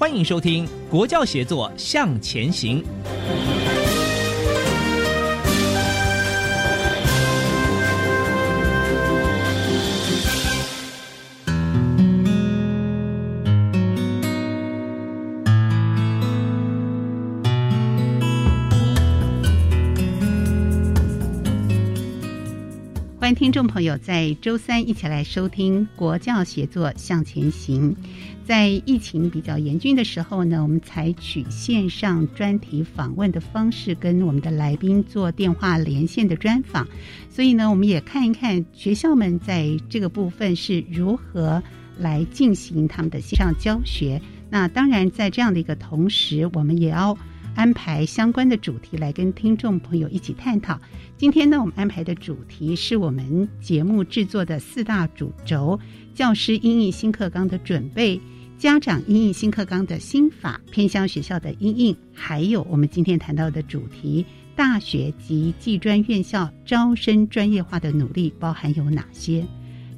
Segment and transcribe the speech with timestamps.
[0.00, 2.82] 欢迎收听《国教协作向前行》。
[23.20, 27.94] 欢迎听众朋友在周三一起来收听《国教协作向前行》。
[28.50, 36.84] 在疫情比较严峻的时候呢，我们采取线上专题访问的方式，跟我们的来宾做电话连线的专访。
[37.30, 41.62] 所以呢，我们也看一看学校们在这个部分是如何
[41.96, 44.20] 来进行他们的线上教学。
[44.50, 47.16] 那当然，在这样的一个同时，我们也要
[47.54, 50.76] 安排相关的主题来跟听众朋友一起探讨。
[51.16, 55.78] 今天呢，我们安排的主题是我们节目制作的四大主轴：
[56.16, 58.20] 教师英译新课纲的准备。
[58.60, 64.22] 家长因应新课纲的新法，偏乡学校的因应，还有我们今天谈到的主题，
[64.54, 69.46] 大学及技专院校招生专业化的努力包含有哪些？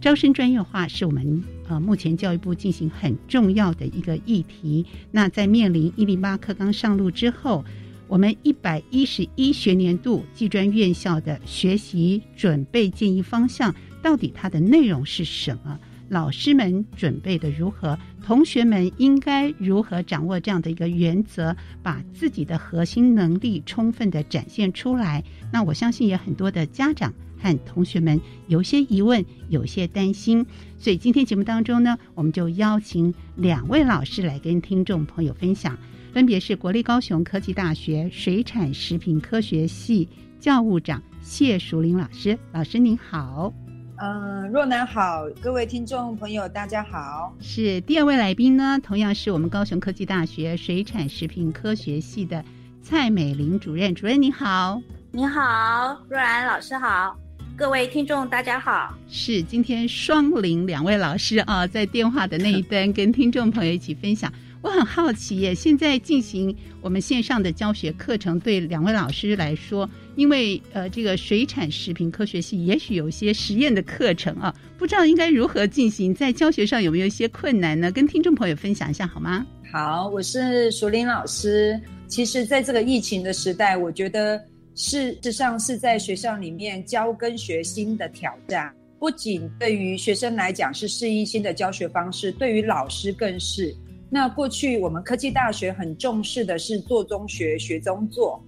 [0.00, 4.87] 招生专业化是我们呃目前教育部进行很重要的一个议题。
[5.11, 7.65] 那在面临一零八课纲上路之后，
[8.06, 15.77] 我们一百一十一学年度技专院校的学习准备建议方向，到底它的内容是什么？
[16.12, 17.99] 老师们准备的如何？
[18.23, 25.25] 同学们应该如何掌握这样的一个原则，把自己的核心能力充分的展现出来？
[25.50, 30.45] 那我相信也很多的家长和同学们有些疑问，有些担心。
[30.77, 35.79] 所以今天节目当中呢，我们就邀请两位老师来跟听众朋友分享，
[36.12, 40.06] 分别是国立高雄科技大学水产食品科学系
[40.39, 42.39] 教务长谢淑玲老师。
[42.53, 43.72] 老师您好。
[44.05, 47.33] 嗯，若楠好，各位听众朋友，大家好。
[47.41, 52.45] 是第二位来宾呢，同样是我们高雄科技大学水产食品科学系的
[52.83, 53.95] 蔡美玲主任。
[53.95, 57.17] 主任你好，你好，若然老师好，
[57.57, 58.93] 各位听众大家好。
[59.09, 64.33] 是今天双林两位老师啊，在电话的那一端跟听众朋友一起分享。
[64.62, 77.91] 我很好奇耶，现在进行我们线上的教学课程，对两位老师来说，因为呃，这个水产食品科学系也许有一些实验的课程啊，不知道应该如何进行，在教学上有没有一些困难呢？
[77.91, 79.45] 跟听众朋友分享一下好吗？
[79.73, 81.79] 好，我是淑玲老师。
[82.06, 84.41] 其实，在这个疫情的时代，我觉得
[84.77, 93.75] 事实上是在学校里面教跟学新的挑战，不仅对于学生来讲是适应新的教学方式，对于老师更是。
[94.15, 98.39] 那过去我们科技大学很重视的是做中学、学中做，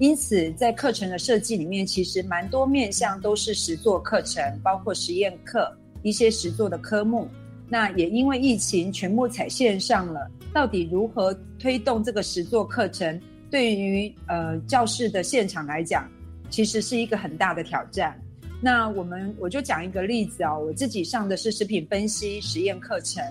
[0.00, 5.72] 因此在课程的设计里面，其实蛮多面向都是实作课程，包括实验课、
[6.02, 7.28] 一些实作的科目。
[7.68, 16.10] 那也因为疫情全部采线上了，到底如何推动这个实作课程，对于呃教室的现场来讲，
[16.50, 18.20] 其实是一个很大的挑战。
[18.60, 23.22] 那我们我就讲一个例子啊，我自己上的是食品分析实验课程。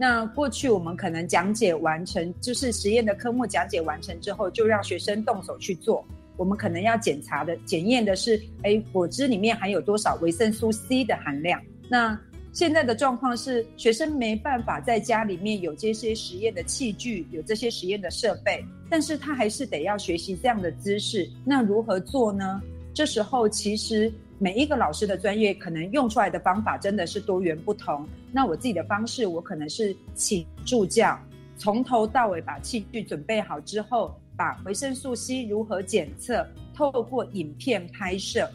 [0.00, 6.04] 那过去我们可能讲解完成，就是实验的科目讲解完成之后，就让学生动手去做。
[6.36, 11.60] 我们可能要检查的、检验的是，哎，果汁里面含有多少维生素 C 的含量。
[11.88, 12.16] 那
[12.52, 21.28] 现在的状况是，学生没办法在家里面有这些实验的器具，有这些实验的设备，但是他还是得要学习这样的知识。
[21.44, 22.62] 那如何做呢？
[22.94, 24.12] 这时候其实。
[24.40, 28.06] 每一个老师的专业可能用出来的方法真的是多元不同。
[28.30, 31.18] 那我自己的方式，我可能是请助教
[31.56, 38.48] 从头到尾把器具准备好之后，把维生素 C 如何检测，透过影片拍摄，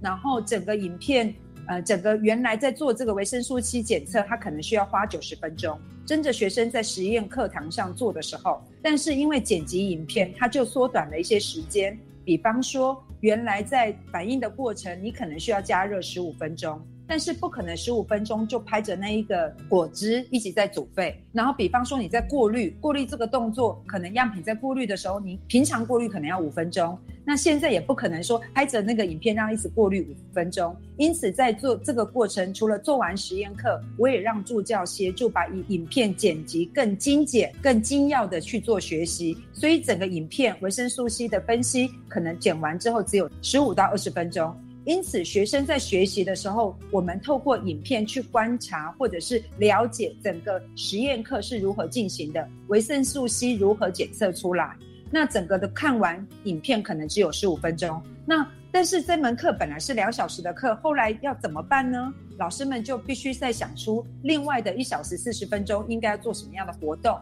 [0.00, 1.32] 然后整个影片，
[1.68, 16.80] 呃，整个原来在做这个维生素 C 检测，它可能需要花九十分钟，真着学生在实验课堂上做的时候，但是因为剪辑影片，它就缩短了一些时间，比方说原来在反应的过程，你可能需要加热十五分钟。
[17.08, 30.76] 但是不可能十五分钟就拍着那一个果汁一直在煮沸，然后比方说你在过滤，过滤这个动作，可能样品在过滤的时候，你平常过滤可能要五分钟，那现在也不可能说拍着那个影片让一直过滤五分钟。
[30.98, 44.54] 因此在做这个过程，除了做完实验课，我也让助教协助把影影片剪辑更精简、更精要的去做学习，所以整个影片维生素 C 的分析可能剪完之后只有十五到二十分钟。
[44.88, 54.74] 因此，学生在学习的时候，我们透过影片去观察，或者是了解整个实验课是如何进行的，维生素 C 如何检测出来。
[55.10, 58.02] 那整个的看完影片可能只有十五分钟。
[58.24, 62.10] 那但是这门课本来是两小时的课，后来要怎么办呢？
[62.38, 67.14] 老师们就必须再想出另外的一小时四十分钟应该要做什么样的活动。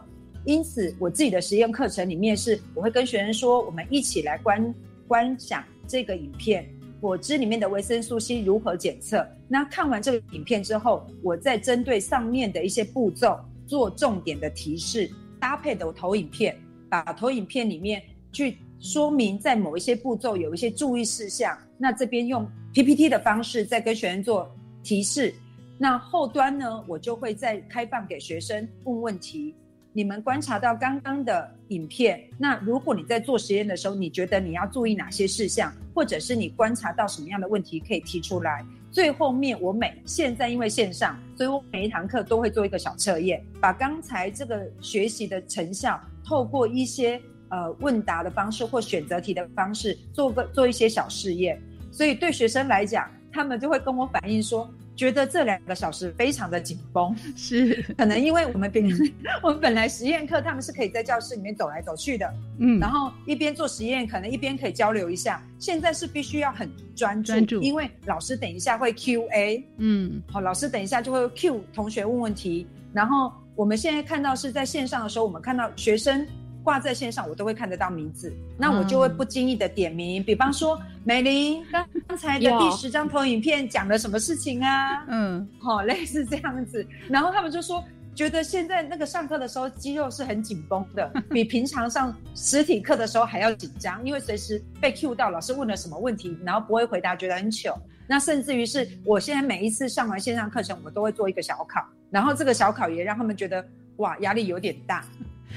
[0.45, 4.73] 因此，我自己的实验课程里面是，我会跟学生说，我们一起来观
[5.05, 6.65] 观想这个影片。
[6.99, 9.27] 果汁里面的维生素 C 如何检测？
[9.47, 15.09] 那看完这个影片之后，我再针对上面的一些步骤做重点的提示，
[15.39, 16.57] 搭配的投影片，
[16.89, 18.01] 把投影片里面
[18.31, 21.57] 去说明在某一些步骤有一些注意事项。
[21.77, 24.49] 那这边用 PPT 的方式再跟学生做
[24.83, 25.33] 提示。
[25.77, 29.53] 那后端呢，我就会再开放给学生问问题。
[29.97, 38.63] 你们观察到刚刚的影片，那如果你在做实验的时候，你觉得你要注意哪些事项，或者是你观察到什么样的问题可以提出来？
[38.91, 47.19] 最后面我每现在因为线上，所以我每一堂课都会做一个小测验，把刚才这个学习的成效，透过一些
[47.49, 51.59] 呃问答的方式或选择题的方式，做个做一些小试验。
[51.91, 54.71] 所以对学生来讲，他们就会跟我反映说。
[54.97, 57.81] 觉得这两个小时非常的紧绷，是。
[57.95, 58.83] 可能因为我们本
[59.43, 65.41] 我们本来实验课他们是可以在教室里面走来走去的，嗯，然后一边做实验，可能一边可以交流一下。
[65.59, 76.27] 现在是必须要很专注，专注，因为老师等一下会 Q A，嗯，好，老师等一下就会 Q 同学问问题，然后我们现在看到是在线上的时候，我们看到学生。
[76.67, 85.05] 挂在线上，我都会看得到名字，那我就会不经意的点名，比方说美玲，刚刚才的第十张投影片讲了什么事情啊？
[85.07, 87.81] 嗯，好，类似这样子，然后他们就说，
[88.13, 97.79] 觉得现在那个上课的时候肌肉是很紧绷的， 比平常上实体课的时候还要紧张，因为随时被 Q 到老师问了什么问题，然后不会回答，觉得很糗。
[98.05, 101.81] 那甚至于是我现在每一次上完线上课程，我都会做一个小考，
[102.11, 103.65] 然后这个小考也让他们觉得
[103.99, 105.05] 哇，压力有点大。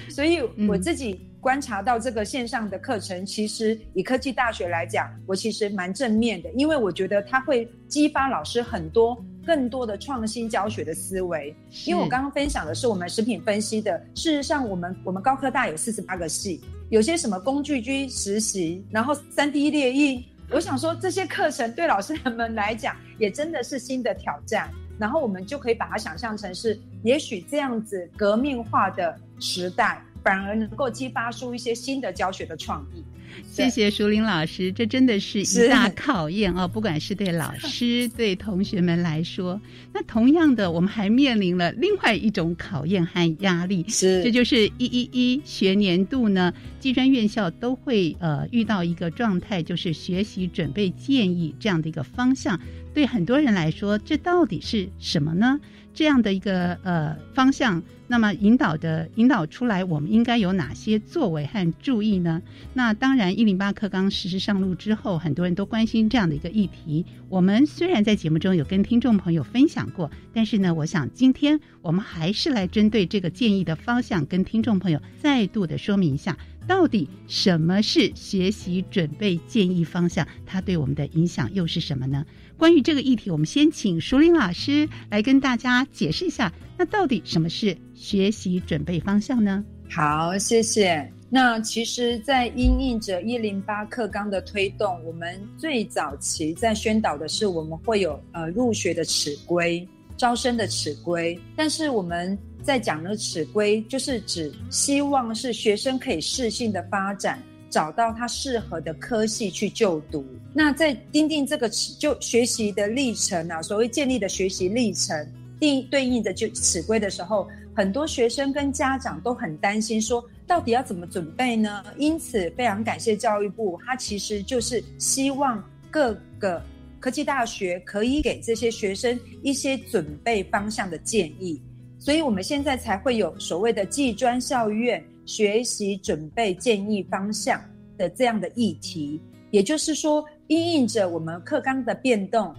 [0.09, 9.17] 所以我自己观察到这个线上的课程，其实以科技大学来讲，我其实蛮正面的，因为我觉得它会激发老师很多
[9.47, 11.55] 更多的创新教学的思维。
[11.87, 16.61] 因为我刚刚分享的是我们食品分析的，事实上我们我们高科大有四十八个系，
[16.91, 24.71] 有些什么工具机实习，然后三 D 列印，我想说这些课程对老师们来讲也真的是新的挑战。
[25.01, 33.03] 然后我们就可以把它想象成是，也许这样子革命化的时代，反而能够激发出一些新的教学的创意。
[33.49, 39.59] 谢谢淑玲老师，这真的是一大考验哦，不管是对老师、对同学们来说。
[39.95, 52.61] 那同样的，我们还面临了另外一种考验和压力，是，这就是一一一学年度呢，技专院校都会呃遇到一个状态，就是学习准备建议这样的一个方向。
[52.93, 55.61] 对很多人来说，这到底是什么呢？
[55.93, 62.41] 这样的一个呃方向，那么引导的引导出来，我们应该有哪些作为和注意呢？
[62.73, 67.05] 那当然，一零八课纲实施上路之后，很多人都关心这样的一个议题。
[67.29, 76.37] 我们虽然在节目中有跟听众朋友分享过，但是呢，我想今天我们还是来针对这个建议的方向，跟听众朋友再度的说明一下。
[76.69, 80.25] 到底什么是学习准备建议方向？
[80.47, 82.25] 它对我们的影响又是什么呢？
[82.61, 86.53] 关于这个议题，我们先请淑玲老师来跟大家解释一下。
[86.77, 89.65] 那到底什么是学习准备方向呢？
[89.89, 91.11] 好，谢谢。
[91.31, 99.89] 那其实，在因应着一零八课纲的推动，我们最早期在宣导的是，我们会有呃入学的尺规、
[100.19, 102.39] 招生的尺规，但是我们。
[102.63, 110.27] 在讲的尺规，就是指希望是学生可以适性的发展，找到他适合的科系去就读。
[110.53, 115.27] 那在钉钉这个就学习的历程啊，所谓建立的学习历程，
[115.59, 121.85] 定对应的就尺规的时候，很多学生跟家长都很担心，说到底要怎么准备呢？
[121.97, 126.61] 因此，非常感谢教育部，他其实就是希望各个
[126.99, 131.63] 科技大学可以给这些学生一些准备方向的建议，
[131.99, 137.63] 所以我们现在才会有所谓的技专校院学习准备建议方向
[137.97, 139.23] 的这样的议题。
[139.53, 142.53] 也就是说，因应着我们课纲的变动。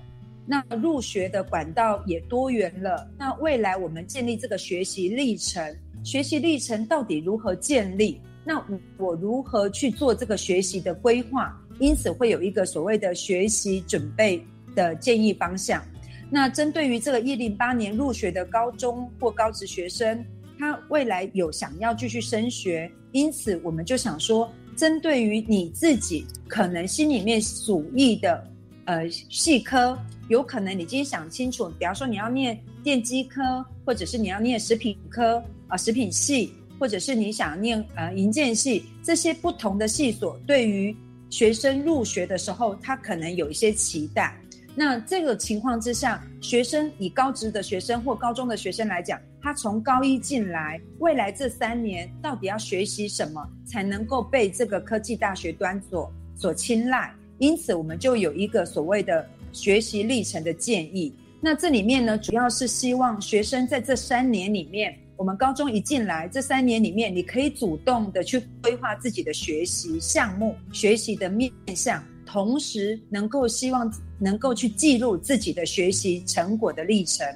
[0.46, 3.10] 那入学的管道也多元了。
[3.18, 8.22] 那未来我们建立这个学习历程，学习历程到底如何建立？
[8.46, 8.66] 那
[8.98, 11.54] 我如何去做这个学习的规划？
[11.80, 14.42] 因此会有一个所谓的学习准备
[14.76, 15.84] 的建议方向。
[16.30, 20.26] 那针对于这个一零八年入学的高中或高职学生，
[20.62, 28.48] 他未来有想要继续升学，因此我们就想说，针对于你自己可能心里面属意的
[28.86, 29.98] 呃系科。
[30.30, 40.96] 有可能你今天想清楚，比方说你要念电机科，或者是你要念食品科啊，食品系，或者是你想念呃营建系，这些不同的系所，对于
[41.32, 44.40] 学生入学的时候，他可能有一些期待。
[44.76, 57.14] 那这个情况之下，学生以高职的学生或高中的学生来讲，他从高一进来，未来这三年到底要学习什么，才能够被这个科技大学端所所青睐？
[57.40, 59.28] 因此，我们就有一个所谓的。
[59.54, 77.28] 学习历程的建议，那这里面呢，主要是希望学生在这三年里面，我们高中一进来，这三年里面，你可以主动的去规划自己的学习项目、学习的面向，同时能够希望能够去记录自己的学习成果的历程，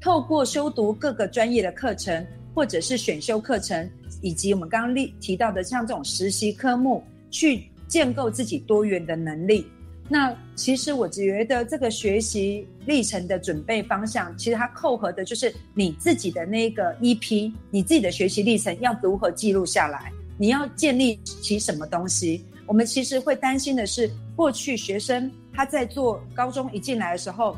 [0.00, 2.24] 透过修读各个专业的课程，
[2.54, 3.90] 或者是选修课程，
[4.22, 9.66] 以及我们刚刚例提到的像这种实习科目，去建构自己多元的能力。
[10.08, 20.12] 那其实我觉得这个学习历程的准备方向，其实它扣合的就是你自己的那个 EP，你自己的学习历程要如何记录下来？
[20.38, 22.44] 你要建立起什么东西？
[22.66, 27.56] 我们其实会担心的是，过去学生他在做高中一进来的时候，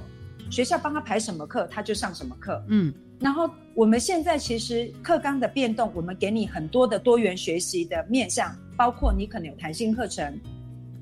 [0.51, 2.63] 学校帮他排什么课，他就上什么课。
[2.69, 10.39] 嗯，然后我们现在其实课纲的变动，我们给你很多的多元学习的面向，包括你可能有弹性课程。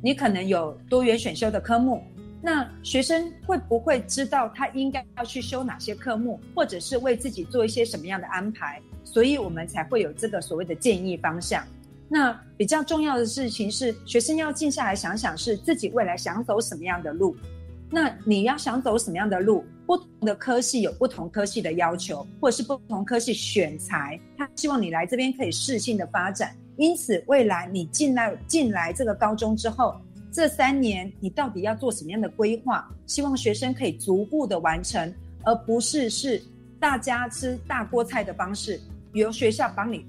[0.03, 2.05] 你可能有多元选修的科目，
[2.41, 8.81] 那学生会不会知道他应该要去修哪些科目，或者是为自己做一些什么样的安排？
[9.17, 11.65] 所以我们才会有这个所谓的建议方向。
[12.07, 17.35] 那比较重要的事情是，学生要静下来想想，是自己未来想走什么样的路。
[17.91, 19.65] 那你要想走什么样的路？
[19.87, 26.55] 不同的科系有不同科系的要求，或者是不同科系选材，他希望你来这边可以适性的发展。
[26.77, 29.99] 因此，未来你进来进来这个高中之后，
[30.31, 32.87] 这三年你到底要做什么样的规划？
[33.07, 35.11] 希望学生可以逐步的完成，
[35.43, 36.43] 而不是是
[36.79, 38.79] 大家吃大锅菜的方式，
[39.21, 40.07] 由学校帮你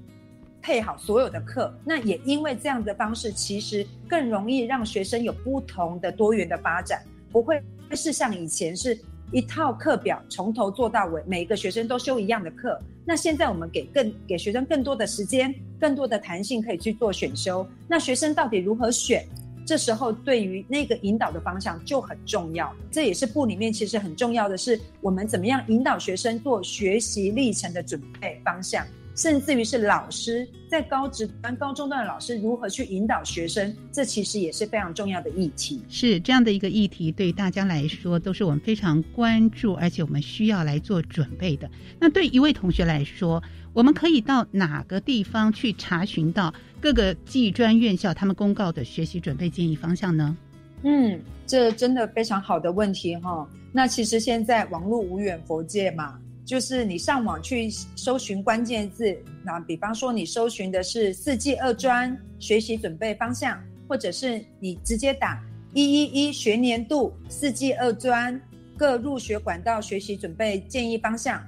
[0.62, 1.72] 配好所有的课。
[1.84, 7.62] 那也因为这样的方式，其实更容易让学生有不同的多元的发展，不会
[7.92, 8.98] 是像以前是。
[9.30, 12.80] 一套课表从头做到尾，每一个学生都修一样的课。
[13.04, 17.68] 那现在我们给更给学生更多的时间，更多的弹性，可以去做选修。
[17.86, 19.22] 那学生到底如何选？
[19.68, 22.74] 这时候对于那个引导的方向就很重要。
[22.90, 28.86] 这也是部里面其实很重要的是，我们怎么样引导学生做学习历程的准备方向。
[29.14, 35.82] 甚至于是老师在高职班、高中段的老师如何去引导学生，这其实也是非常重要的议题。
[35.88, 41.68] 是这样的一个议题，对大家来说都是我们非常关注，而且我们需要来做准备的。
[42.00, 50.36] 那对一位同学来说，我们可以到哪个地方去查询到各个技专院校他们公告的学习准备建议方向呢？
[50.82, 53.48] 嗯，这真的非常好的问题哈。
[53.72, 56.18] 那其实现在网络无远佛界嘛。
[56.44, 65.38] 就是你上网去搜寻关键字，那比方说你搜寻的是四季二专学习准备方向，或者是你直接打
[65.74, 68.40] 一一一学年度四季二专
[68.78, 71.38] 各入学管道学习准备建议方向。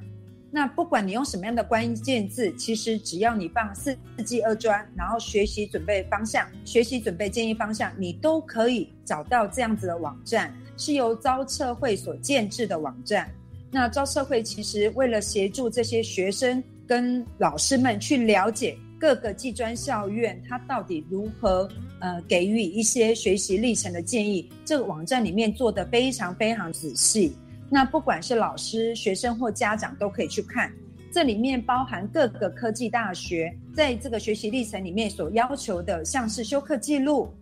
[0.52, 13.32] 那不管你用什么样的关键字，其实只要你放四季二专，然后学习准备方向、学习准备建议方向，你都可以找到这样子的网站，是由招测会所建制的网站。
[13.70, 21.68] 那招测会其实为了协助这些学生跟老师们去了解各个技专校院，它到底如何
[22.00, 27.36] 呃给予一些学习历程的建议，这个网站里面做的非常非常仔细。
[27.70, 30.72] 那不管是老师、学生或家长都可以去看，
[31.12, 37.32] 这里面包含各个科技大学在这个学习历程里面所要求的，像是修课记录、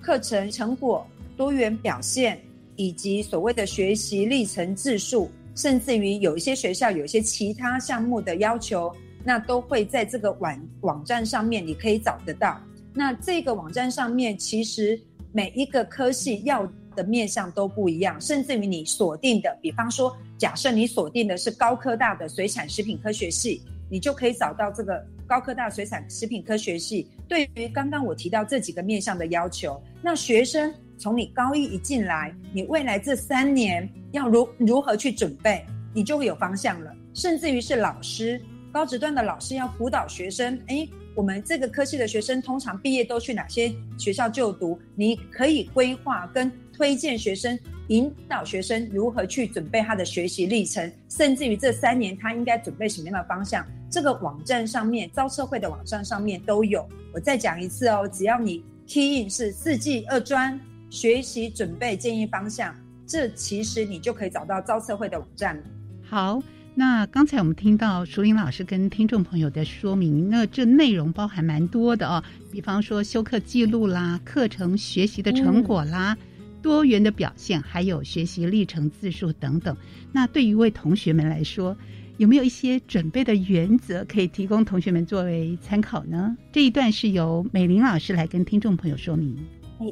[0.00, 1.06] 课程成果、
[1.36, 2.40] 多元表现，
[2.76, 5.30] 以及所谓的学习历程字数。
[5.56, 8.94] 甚至于有一些学校有一些其他项目的要求，
[9.24, 12.60] 那都会在这个网网站上面，你可以找得到。
[12.92, 15.00] 那这个网站上面，其实
[15.32, 27.06] 每一个科系要的面向都不一样，甚至于你锁定的，比方说，假设你锁定的是高科大的水产食品科学系，你就可以找到这个高科大水产食品科学系。
[27.28, 36.92] 对于刚刚我提到这几个面向的要求，那学生从你高一一进来，你未来这三年要如如何去准备，你就会有方向了。
[37.14, 38.40] 甚至于是老师，
[38.72, 44.78] 高职段的老师要辅导学生，诶，我们这个科系的学生通常毕业都去哪些学校就读？
[44.94, 47.58] 你可以规划跟推荐学生，
[47.88, 53.66] 引导学生如何去准备他的学习历程，甚至于这三年他应该准备什么样的方向？
[53.90, 56.86] 这个网站上面，招社会的网站上面都有。
[57.14, 65.58] 我再讲一次哦，只要你 key in 是四季二专学习准备建议方向，这其实你就可以找到招社会的网站。
[66.02, 66.42] 好。
[66.78, 76.14] 那刚才我们听到淑玲老师跟听众朋友的说明，那这内容包含蛮多的哦，比方说修课记录啦、课程学习的成果啦、
[76.60, 79.74] 多元的表现，还有学习历程自述等等。
[80.12, 81.74] 那对于位同学们来说，
[82.18, 86.36] 有没有一些准备的原则可以提供同学们作为参考呢？
[86.52, 89.34] 这一段是由美玲老师来跟听众朋友说明。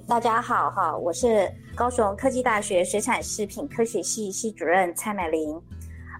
[0.06, 5.58] 大家好哈，我是高雄科技大学水产食品科学系系主任蔡美玲。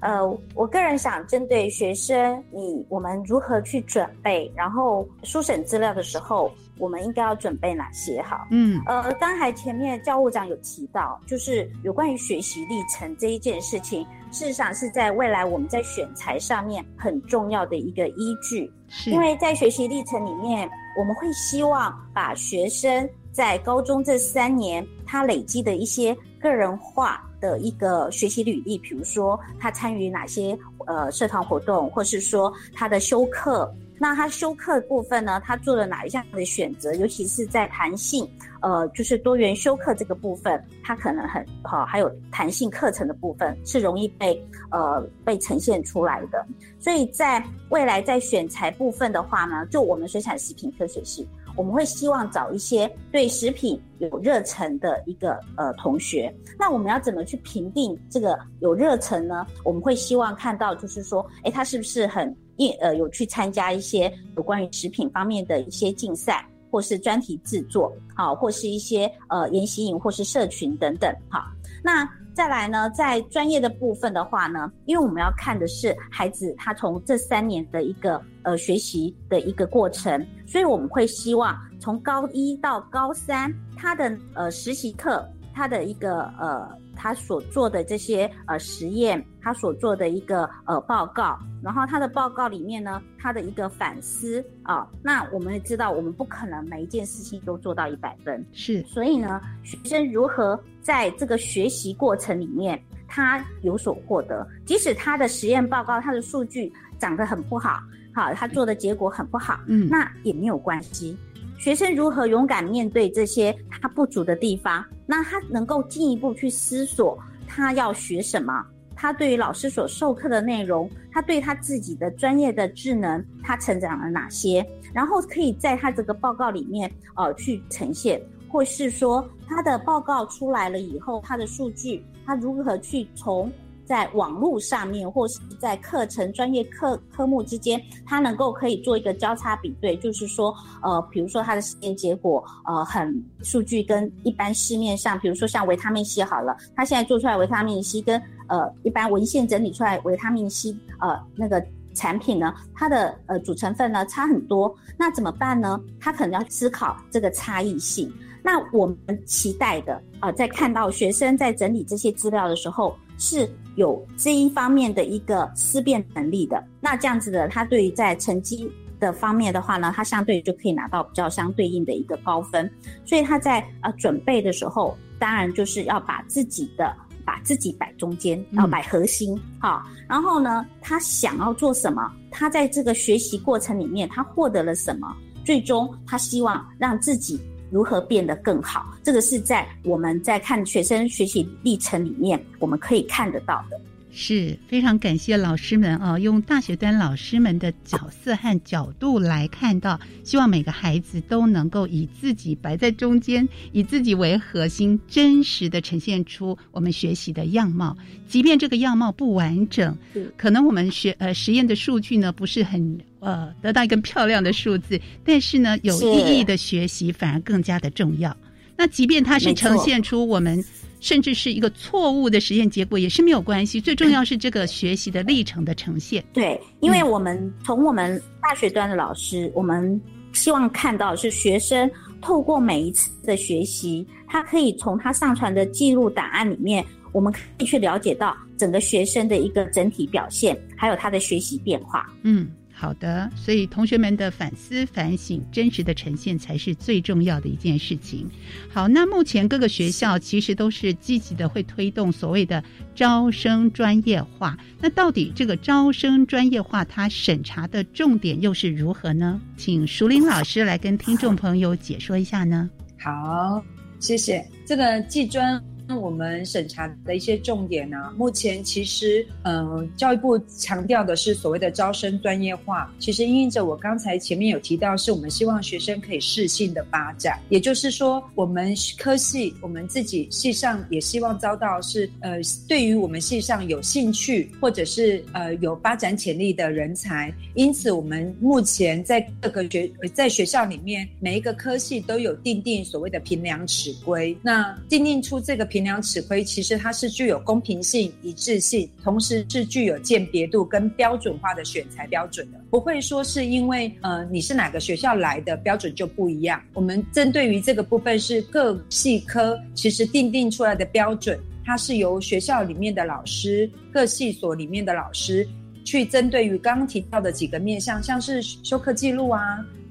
[0.04, 0.22] 呃，
[0.54, 8.20] 我个人想针对学生，你我们如何去准备，然后书审资料的时候，我们应该要准备哪些？
[8.20, 18.70] 好，嗯，呃，刚才前面教务长有提到，就是有关于学习历程这一件事情，事实上是在未来我们在选材上面很重要的一个依据，
[19.06, 20.68] 因为在学习历程里面，
[20.98, 27.24] 我们会希望把学生在高中这三年他累积的一些个人化。
[27.44, 36.94] 的一个学习履历，比如说他参与哪些呃社团活动，或是说他的修课，那他修课部分呢，他做了哪一项的选择？
[36.94, 38.26] 尤其是在弹性，
[38.62, 46.46] 呃，就是多元修课这个部分，他可能很好，还有弹性课程的部分是容易被呃被呈现出来的。
[46.80, 51.28] 所以在未来在选材部分的话呢，就我们水产食品科学系。
[51.56, 56.34] 我们会希望找一些对食品有热忱的一个呃同学。
[56.58, 59.46] 那我们要怎么去评定这个有热忱呢？
[59.64, 71.44] 我们会希望看到，就是说，哎，他是不是很一呃有去参加一些有关于食品方面的一些竞赛，或是专题制作，好，或是一些呃研习营或是社群等等，好，
[71.82, 72.08] 那。
[72.34, 86.68] 再来呢，在专业的部分的话呢，因为我们要看的是孩子他从这三年的一个呃学习的一个过程，所以我们会希望从高一到高三他的呃实习课，他的一个呃。
[86.96, 107.80] 他所做的这些呃实验，他所做的一个呃报告，然后他的报告里面呢，他的一个反思啊，那我们也知道，我们不可能每一件事情都做到一百分，是，所以呢，学生如何在这个学习过程里面，他有所获得，即使他的实验报告他的数据长得很不好，
[108.14, 111.16] 好，他做的结果很不好，嗯，那也没有关系。
[111.58, 114.84] 学生如何勇敢面对这些他不足的地方？
[115.04, 118.64] 那他能够进一步去思索他要学什么？
[118.94, 124.64] 他对于老师所授课的内容，他对他自己的专业的智能，他成长了哪些？
[124.92, 133.50] 然后可以在他这个报告里面，呃，去呈现，或是说他的报告出来了以后，他的数据，他如何去从。
[133.84, 155.78] 在网络上面，或是在课程专业科科目之间，他能够可以做一个交叉比对，就是说，呃，比如说他的实验结果，呃，很数据跟一般市面上，比如说像维他命 C 好了，他现在做出来维他命 C 跟呃一般文献整理出来维他命 C 呃那个产品呢，它的呃主成分呢差很多，那怎么办呢？
[156.00, 158.12] 他可能要思考这个差异性。
[158.42, 162.96] 那我们期待的啊，在看到学生在整理这些资料的时候。
[163.18, 172.70] 是有这一方面的一个思辨能力的，那这样子的，他对于在成绩的方面的话呢，他相对就可以拿到比较相对应的一个高分。
[173.04, 179.84] 所以他在呃准备的时候，当然就是要把自己的把自己摆中间，要摆核心哈。
[180.08, 182.12] 然后呢，他想要做什么？
[182.30, 185.14] 他在这个学习过程里面，他获得了什么？
[185.44, 187.40] 最终他希望让自己。
[187.70, 188.86] 如何变得更好？
[189.02, 193.80] 这个是在我们在看学生学习历程里面，我们可以看得到的。
[194.16, 207.96] 是非常感谢老师们啊，用大学端老师们的角色和角度来看到，希望每个孩子都能够以自己摆在中间，以自己为核心，真实的呈现出我们学习的样貌。
[208.28, 209.96] 即便这个样貌不完整，
[210.36, 218.34] 可能我们学呃实验的数据呢不是很呃得到一个漂亮的数字，但是呢有意义的学习反而更加的重要。
[218.76, 220.64] 那即便它是呈现出我们。
[221.04, 226.24] 甚至是一个错误的实验结果也是没有关系，最重要是这个学习的历程的呈现。
[226.32, 230.00] 对，因为我们从我们大学端的老师，我们
[230.32, 231.90] 希望看到是学生
[232.22, 242.10] 透过每一次的学习，他可以从他上传的记录档案里面，我们可以去了解到整个学生的一个整体表现，还有他的学习变化。
[242.22, 242.48] 嗯。
[242.84, 248.28] 好的，所以同学们的反思、反省、真实的呈现才是最重要的一件事情。
[248.68, 252.62] 好，那目前各个学校其实都是积极的会推动所谓的
[252.94, 254.58] 招生专业化。
[254.82, 259.40] 那到底这个招生专业化，它审查的重点又是如何呢？
[259.56, 262.68] 请熟林老师来跟听众朋友解说一下呢。
[263.00, 263.64] 好，
[263.98, 264.46] 谢谢。
[264.66, 265.58] 这个技专。
[265.86, 268.10] 那我们审查的一些重点呢？
[268.16, 272.90] 目前其实，嗯，教育部强调的是所谓的招生专业化。
[272.98, 277.38] 其实，因应着我刚才前面有提到，是我们希望学生可以适性的发展。
[277.50, 287.30] 也就是说，我们科系，我们自己系上也希望招到是，呃，对于我们系上有兴趣或者是呃有发展潜力的人才。
[287.54, 294.34] 因此，我们目前在各个学在学校里面，每一个科系都有定定所谓的评量尺规。
[294.40, 295.68] 那定定出这个。
[295.74, 306.62] 评量尺规其实它是具有公平性、一致性，同时是具有鉴别度跟标准化的选材标准的，不会说是因为呃你是哪个学校来的标准就不一样。
[306.74, 315.44] 我们针对于这个部分是各系科其实定定出来的标准，它是由学校里面的老师、各系所里面的老师
[315.84, 319.42] 去针对于刚刚提到的几个面向，像是修课记录啊。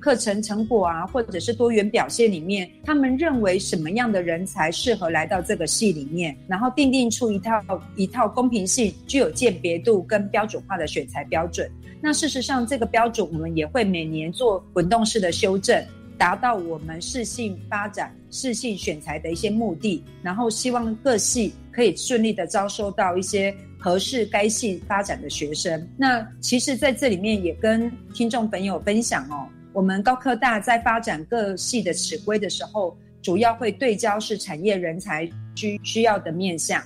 [0.03, 7.63] 课程成果啊，或者是多元表现里面，他们认为什么样的人才适合来到这个系里面，然后定定出一套
[7.95, 11.71] 一套公平性、具有鉴别度跟标准化的选材标准。
[12.01, 15.81] 那事实上，这个标准我们也会每年做滚动式的修正，
[16.17, 20.03] 达到我们适性发展、适性选材的一些目的。
[20.21, 25.87] 然后希望各系可以顺利的招收到一些合适该系发展的学生。
[25.95, 29.47] 那其实在这里面也跟听众朋友分享哦。
[29.73, 36.81] 我们高科大在发展各系的尺规的时候，主要会对焦是产业人才需需要的面向，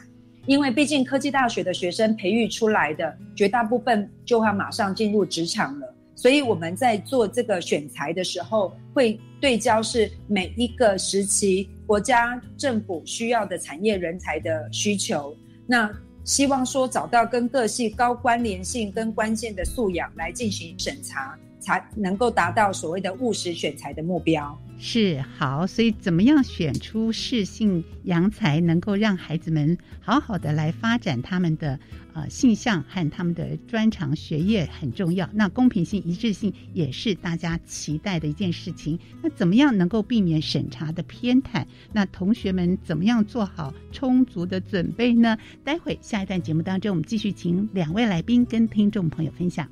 [0.45, 21.38] 因为毕竟科技大学的学生培育出来的绝大部分就要马上进入职场了，所以我们在做这个选材的时候，会对焦是每一个时期国家政府需要的产业人才的需求，那希望说找到跟各系高关联性跟关键的素养来进行审查。
[21.67, 24.58] 才能够达到所谓的务实选材的目标。
[24.80, 31.77] 是好，所以怎么样选出适性扬才，能够让孩子们好好的来发展他们的
[32.13, 35.27] 呃性向和他们的专长学业很重要。
[35.34, 38.97] 那公平性、一致性也是大家期待的一件事情。
[39.21, 41.65] 那怎么样能够避免审查的偏袒？
[41.91, 45.38] 那同学们怎么样做好充足的准备呢？
[45.65, 49.67] 待会下一段节目当中，我们继续请两位来宾跟听众朋友分享。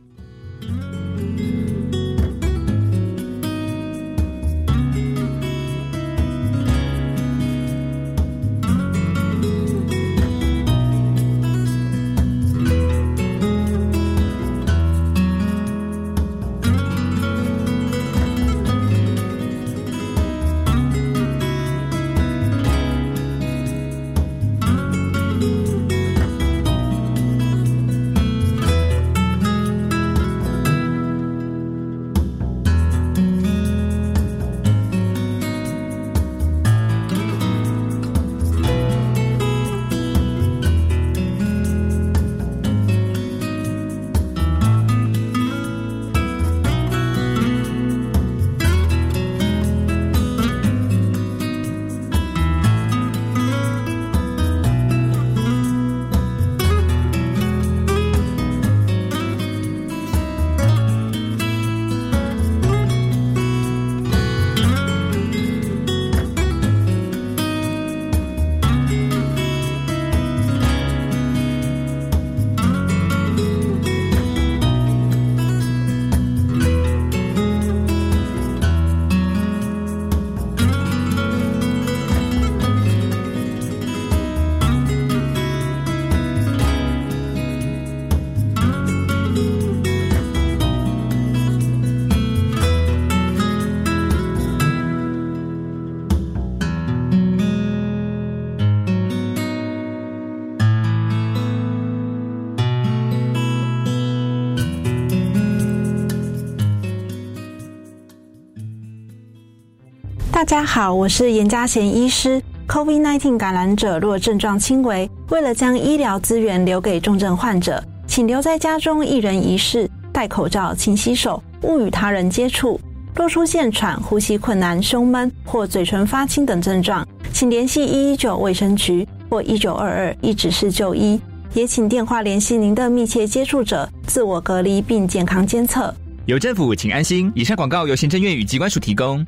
[110.56, 112.42] 家好，我是严家贤医师。
[112.70, 122.80] COVID-19 感染者若症状轻微，为了将医疗资源留给重症患者，请留在家中一人一室，戴口罩，勤洗手，勿与他人接触。
[123.14, 131.20] 若出现喘、呼吸困难、胸闷或嘴唇发青等症状，请联系一一九卫生局或一九二二一指示就医。
[131.54, 135.94] 也请电话联系您的密切接触者，自我隔离并健康监测。
[136.28, 137.30] 有政府，请安心。
[137.36, 139.24] 以上广告由行政院与机关署提供。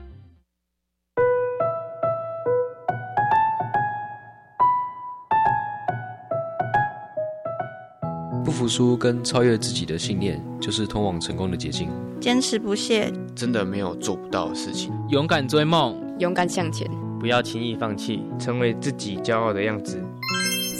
[8.68, 11.88] 服输跟超越自己的信念，就是通往成功的捷径。
[12.20, 14.92] 坚持不懈，真的没有做不到的事情。
[15.08, 16.86] 勇敢追梦，勇敢向前，
[17.18, 19.98] 不要轻易放弃，成为自己骄傲的样子。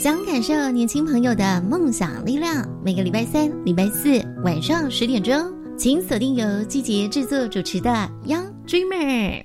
[0.02, 5.34] 想感受年轻朋友的梦想力量，每个礼拜三、礼拜四晚上十点钟，
[5.78, 7.90] 请锁定由季节制作主持的
[8.26, 9.44] 《Young Dreamer》。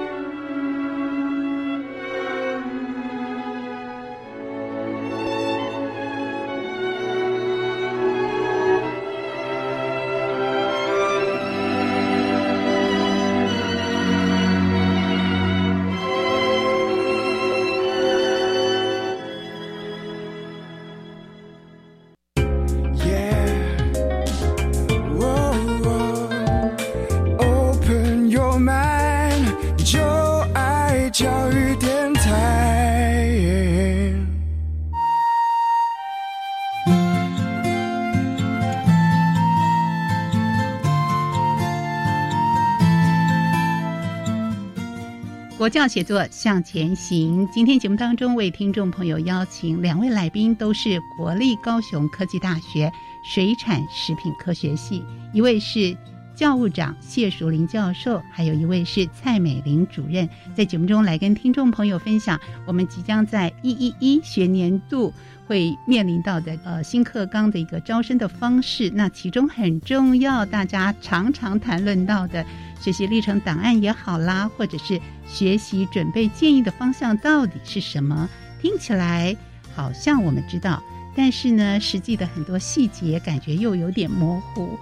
[45.61, 47.47] 国教写作向前行。
[47.51, 52.91] 今天节目当中为听众朋友邀请两位来宾，都是国立高雄科技大学
[53.23, 55.95] 水产食品科学系，一位是
[56.33, 65.13] 教务长谢淑玲教授，还有一位是蔡美玲主任，在节目中来跟听众朋友分享我们即将在一一一学年度
[65.45, 68.89] 会面临到的呃新课纲的一个招生的方式。
[68.89, 72.43] 那其中很重要，大家常常谈论到的。
[72.81, 78.27] 学习历程档案也好啦，或者是学习准备建议的方向到底是什么？
[78.59, 79.35] 听起来
[79.75, 80.81] 好像我们知道，
[81.15, 84.77] 但是呢，实际的很多细节感觉又有点模糊。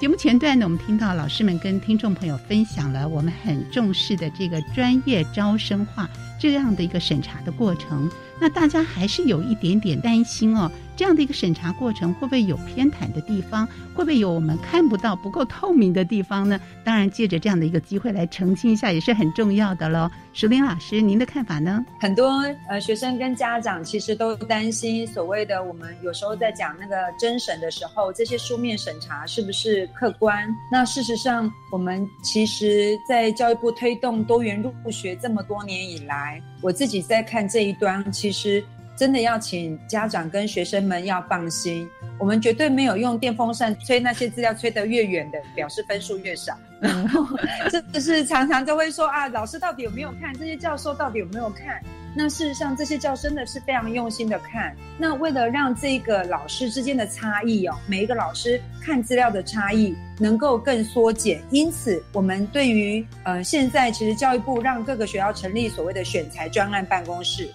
[0.00, 6.08] 节目前段呢，我们听到老师们跟听众朋友分享了我们很重视的这个专业招生化
[6.40, 8.10] 这样的一个审查的过程。
[8.40, 10.68] 那大家还是有一点点担心哦。
[10.96, 13.66] 这样的一个审查过程会不会有偏袒的地方？
[13.94, 16.58] 会不会有我们看不到、不够透明的地方呢？
[16.84, 20.10] 当然，借着这样的一个机会来澄清一下也是很重要的喽。
[20.32, 21.84] 石林老师，您的看法呢？
[22.00, 30.48] 很多呃学生跟家长其实都担心，所谓的我们有时候在讲那个甄审的时候，这些书面审查是不是客观？
[30.70, 38.64] 那事实上，我们其实，在教育部推动多元入学这么多年以来，我自己在看这一端，其实。
[38.96, 46.56] 真的要请家长跟学生们要放心，我们绝对没有用电风扇吹那些资料吹得越远的，表示分数越少。
[46.80, 47.24] 然后
[47.70, 50.32] 这就是常常都会说啊，老师到底有没有看？
[50.38, 51.80] 这些教授到底有没有看？
[52.14, 54.76] 那事实上，这些教真的是非常用心的看。
[54.98, 67.48] 那为了让这个老师之间的差异哦，每一个老师看资料的差异能够更缩减，因此我们对于呃现在其实教育部让各个学校成立所谓的选材专案办公室。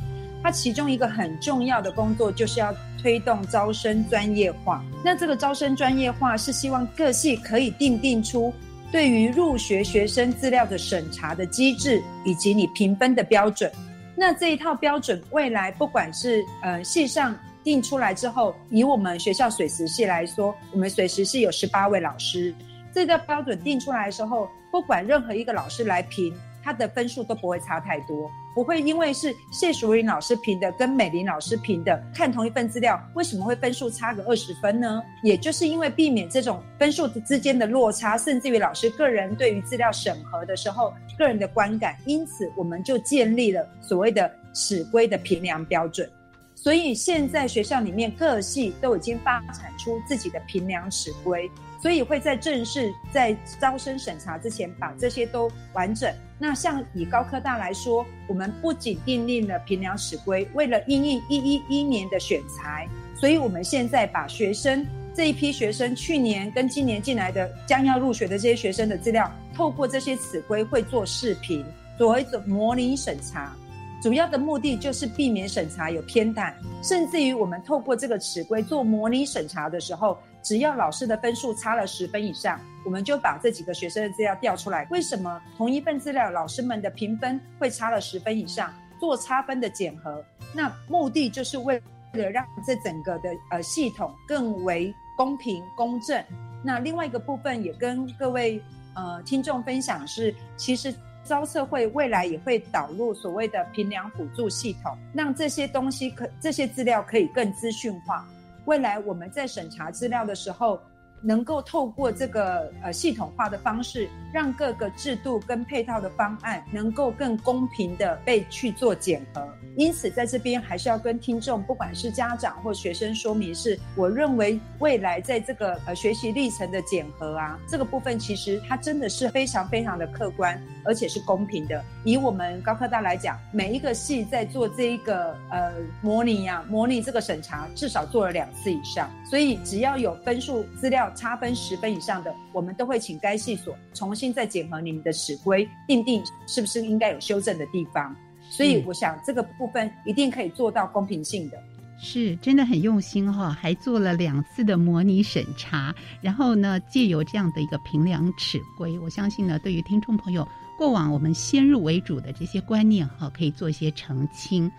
[0.48, 4.82] 它其中一个很重要的工作就是要推动招生专业化。
[5.04, 8.54] 那这个招生专业化是希望各系可以定定出
[8.90, 13.70] 对于入学学生资料的审查的机制，以及你评分的标准。
[14.16, 22.56] 那这一套标准未来不管是呃系上定出来之后，以我们学校水石系来说，我们水石系有十八位老师，
[22.94, 26.34] 这个标准定出来的时候，不管任何一个老师来评。
[26.68, 35.02] 他的分数都不会差太多，不会因为是谢淑玲老师评的跟美玲老师评的，看同一份资料，为什么会分数差个二十分呢？
[35.24, 46.12] 也就是因为避免这种分数之间的落差，甚至于老师个人对于资料审核的时候个人的观感，因此我们就建立了所谓的尺规的评量标准。
[46.54, 51.50] 所以现在学校里面各系都已经发展出自己的评量尺规，
[51.82, 56.14] 所以会在正式在招生审查之前把这些都完整。
[56.40, 62.88] 那像以高科大来说，我们不仅订立了评量尺规，为了应应一一一年的选材，
[63.20, 71.66] 所以我们现在把学生这一批学生去年跟今年进来的将要入学的这些学生的资料，透过这些尺规会做视频，
[71.98, 73.56] 做一种模拟审查。
[74.00, 84.88] 主要的目的就是避免审查有偏袒，甚至于我们透过这个尺规做模拟审查的时候，只要老师的分数差了十分以上，我们就把这几个学生的资料调出来。
[84.90, 88.74] 为什么同一份资料老师们的评分会差了十分以上？
[88.98, 91.76] 做差分的检核，那目的就是为
[92.14, 96.24] 了让这整个的呃系统更为公平公正。
[96.64, 98.64] 那另外一个部分也跟各位
[98.96, 100.96] 呃听众分享是，其实。
[101.26, 108.26] 招测会未来也会导入所谓的评量辅助系统，让这些东西可这些资料可以更资讯化。
[108.68, 110.80] 未来我们在审查资料的时候。
[111.22, 119.48] 能够透过这个呃系统化的方式，让各个制度跟配套的方案能够更公平的被去做检核。
[119.76, 131.84] 因此，在这边还是要跟听众，不管是家长或学生说明，是我认为未来在这个呃学习历程的检核啊，这个部分其实它真的是非常非常的客观，而且是公平的。
[132.04, 141.07] 以我们高科大来讲，每一个系在做这一个呃模拟呀，模拟这个审查至少做了两次以上，所以只要有分数资料。
[141.16, 148.16] 差分十分以上的，我们都会请该系所重新再检核你们的尺规，定定是不是应该有修正的地方。
[148.50, 151.58] 所以我想这个部分一定可以做到公平性的，
[152.00, 164.72] 是真的很用心哈，还做了两次的模拟审查，然后呢，借由这样的一个平量尺规，我相信呢，对于听众朋友过往我们先入为主的这些观念哈，可以做一些澄清。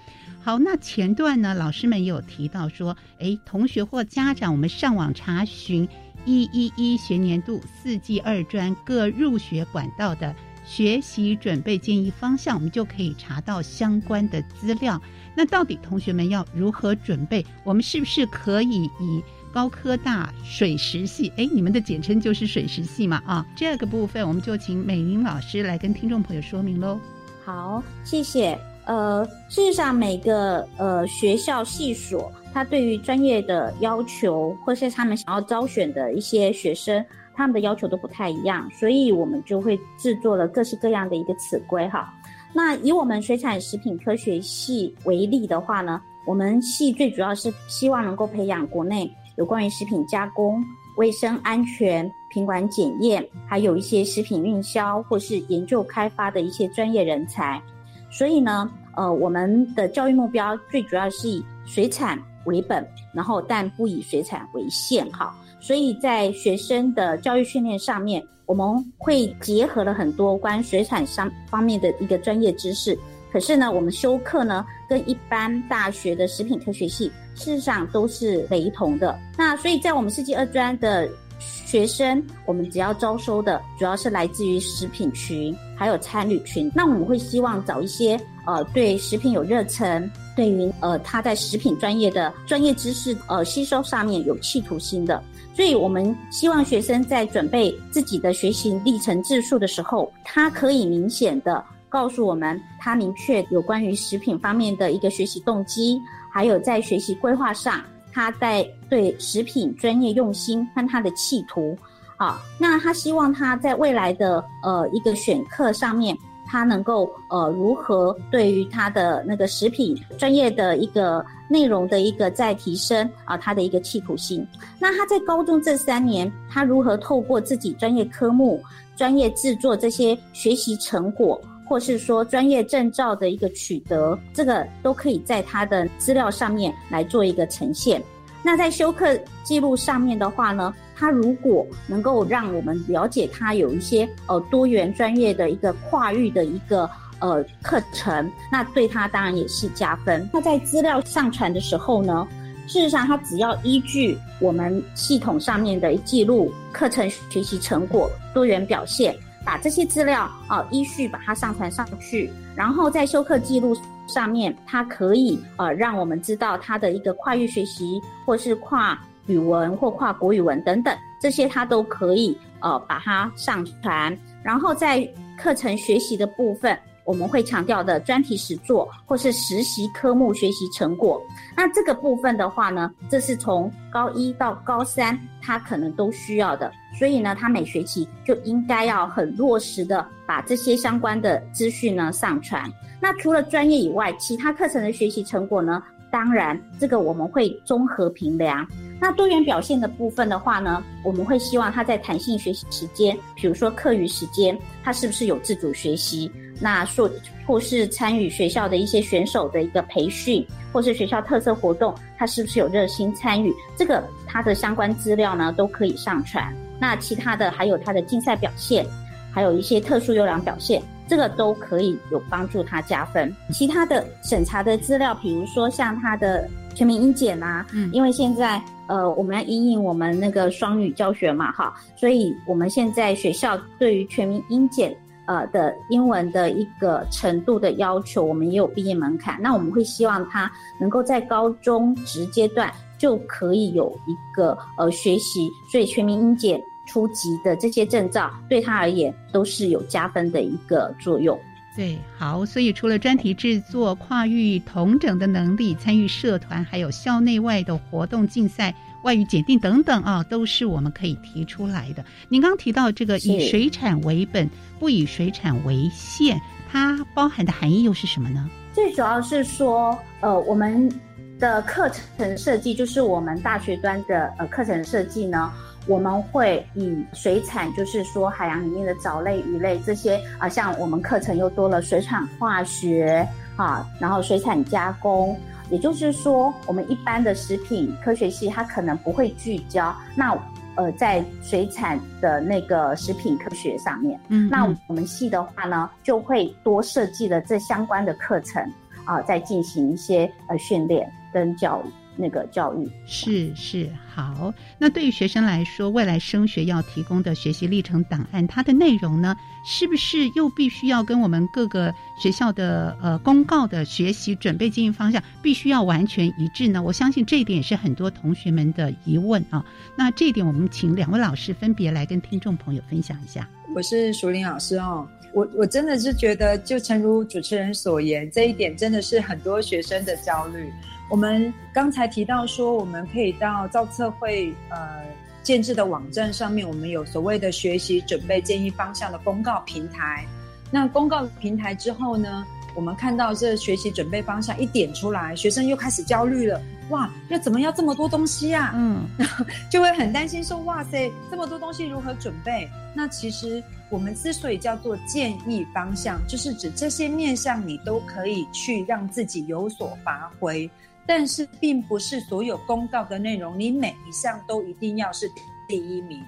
[0.43, 5.87] 好，那前段呢，老师们也有提到说，哎，同学或家长，我们上网查询。
[6.25, 15.01] 一一一学年度四季二专各入学管道的学习准备建议方向，我们就可以查到相关的资料。
[15.35, 17.45] 那到底同学们要如何准备？
[17.65, 21.33] 我们是不是可以以高科大水石系？
[21.37, 23.23] 哎，你们的简称就是水石系嘛？
[23.25, 26.99] 啊，这个部分我们就请美玲老师来跟听众朋友说明喽。
[27.45, 28.59] 好，谢谢。
[28.85, 42.13] 呃，事实上，每个呃学校系所，他对于专业的要求，或是他们想要招选的一些学生，他们的要求都不太一样，所以我们就会制作了各式各样的一个尺规哈。
[42.53, 50.65] 那以我们水产食品科学系为例的话呢，我们系最主要是希望能够培养国内有关于食品加工、
[50.97, 57.63] 卫生安全、品管检验，还有一些食品运销或是研究开发的一些专业人才。
[58.11, 62.85] 所以呢，呃，我们的教育目标最主要是以水产为本，
[63.15, 65.33] 然后但不以水产为限，哈。
[65.61, 68.67] 所以在学生的教育训练上面，我们
[68.99, 72.99] 会结合了很多关水产商方面的一个专业知识。
[73.33, 79.17] 可是呢，我们修课呢，跟一般大学的食品科学系事实上都是雷同的。
[79.37, 81.09] 那所以在我们世纪二专的。
[81.41, 86.69] 学生，我们只要招收的主要是来自于食品群，还有餐旅群。
[86.75, 95.21] 那我们会希望找一些呃对食品有热忱，对于呃他在食品专业的专业知识呃吸收上面有企图心的。
[95.53, 106.01] 所以我们希望学生在准备自己的学习历程自述的时候，他可以明显的告诉我们，他明确有关于食品方面的一个学习动机，
[106.33, 107.83] 还有在学习规划上。
[108.13, 111.77] 他在对食品专业用心和他的企图，
[112.17, 116.17] 好，那他希望他在未来的呃一个选课上面，
[116.49, 124.47] 他能够呃如何对于他的那个食品专业的一个内容的一个再提升啊，他的一个企图性。
[124.79, 128.61] 那他在高中这三年，他如何透过自己专业科目、
[128.97, 138.03] 专业制作这些学习成果，或是说专业证照的一个取得，这个都可以在他的资料上面来做一个呈现。
[138.43, 146.91] 那在修课记录上面的话呢，他如果能够让我们了解他有一些呃多元专业的一个跨域的一个
[147.21, 150.29] 呃课程，那对他当然也是加分。
[150.33, 152.27] 那在资料上传的时候呢，
[152.67, 159.15] 事实上他只要依据我们系统上面的记录课程学习成果多元表现。
[159.45, 163.75] 把这些资料啊依序把它上传上去，然后在修课记录
[164.07, 174.19] 上面，它可以呃让我们知道它的一个跨域学习，或是跨语文或跨国语文等等，这些它都可以呃把它上传。
[174.43, 175.09] 然后在
[175.39, 181.23] 课程学习的部分，我们会强调的专题实作或是实习科目学习成果。
[181.57, 186.73] 那这个部分的话呢，这是从高一到高三，他可能都需要的。
[186.99, 192.65] 所以呢，他每学期就应该要很落实的把这些相关的资讯呢上传。
[193.01, 195.83] 那除了专业以外，其他课程的学习成果呢？
[196.11, 198.67] 当然，这个我们会综合评量。
[199.01, 206.31] 那多元表现的部分的话呢，我们会希望他在弹性学习时间，比如说课余时间，他是不是有自主学习？
[206.61, 207.09] 那说
[207.47, 213.55] 或是参与学校的一些选手的一个培训，或是学校特色活动，他是不是有热心参与？
[213.77, 216.53] 这个他的相关资料呢，都可以上传。
[216.81, 218.85] 那其他的还有他的竞赛表现，
[219.33, 220.83] 还有一些特殊优良表现。
[221.09, 223.35] 这个都可以有帮助他加分。
[223.51, 226.47] 其他的审查的资料，比如说像他的
[226.79, 239.43] 全民英检啊，嗯，因为现在呃我们要应应我们那个双语教学嘛，哈，所以我们现在学校对于全民英检呃的英文的一个程度的要求，我们也有毕业门槛。
[239.43, 240.49] 那我们会希望他
[240.79, 246.63] 能够在高中职阶段就可以有一个呃学习，所以全民英检。
[246.91, 251.39] 初级的这些证照对他而言都是有加分的一个作用。
[251.79, 258.75] 对，好，所以除了专题制作、跨域同整的能力、参与社团，还有校内外的活动、竞赛、
[259.05, 262.05] 外语检定等等啊，都是我们可以提出来的。
[262.29, 264.51] 您刚提到这个以水产为本，
[264.81, 266.37] 不以水产为限，
[266.69, 268.51] 它包含的含义又是什么呢？
[268.75, 270.93] 最主要是说，呃，我们
[271.39, 275.53] 的课程设计，就是我们大学端的呃课程设计呢。
[275.89, 283.27] 我们会以水产，就是说海洋里面的藻类、鱼类这些啊，像我们课程又多了水产化学
[283.57, 285.35] 啊，然后水产加工，
[285.71, 290.37] 也就是说，我们一般的食品科学系它可能不会聚焦那
[290.77, 298.63] 呃在水产的那个食品科学上面，嗯，那我们系的话呢，就会多设计了这相关的课程
[299.07, 301.91] 啊，在进行一些呃训练跟教育。
[302.19, 316.83] 那个教育是是好，那对于学生来说，未来升学要提供的学习历程档案，它的内容呢，是不是又必须要跟我们各个学校的呃公告的学习准备经营方向必须要完全一致呢？
[316.83, 319.65] 我相信这一点也是很多同学们的疑问啊。
[319.97, 323.49] 那这一点，我们请两位老师分别来跟听众朋友分享一下。
[323.77, 330.73] 我是淑玲老师哦，我我真的是觉得，就诚如主持人所言，这一点真的是很多学生的焦虑。
[331.09, 335.03] 我们刚才提到说，我们可以到造测会呃
[335.43, 340.27] 建制的网站上面，我们有所谓的学习准备建议方向的公告平台。
[340.71, 342.45] 那公告平台之后呢，
[342.75, 346.61] 我们看到这学习准备方向一点出来，学生又开始焦虑了。
[346.91, 348.73] 哇，要怎么要这么多东西呀？
[348.77, 349.07] 嗯，
[349.71, 352.69] 就会很担心说，哇塞，这么多东西如何准备？
[352.95, 360.71] 那其实我们之所以叫做建议方向，就是指这些面向你都可以去让自己有所发挥。
[361.09, 365.27] 但是，并不是所有公告的内容，你每一项都一定要是
[365.67, 366.23] 第一名，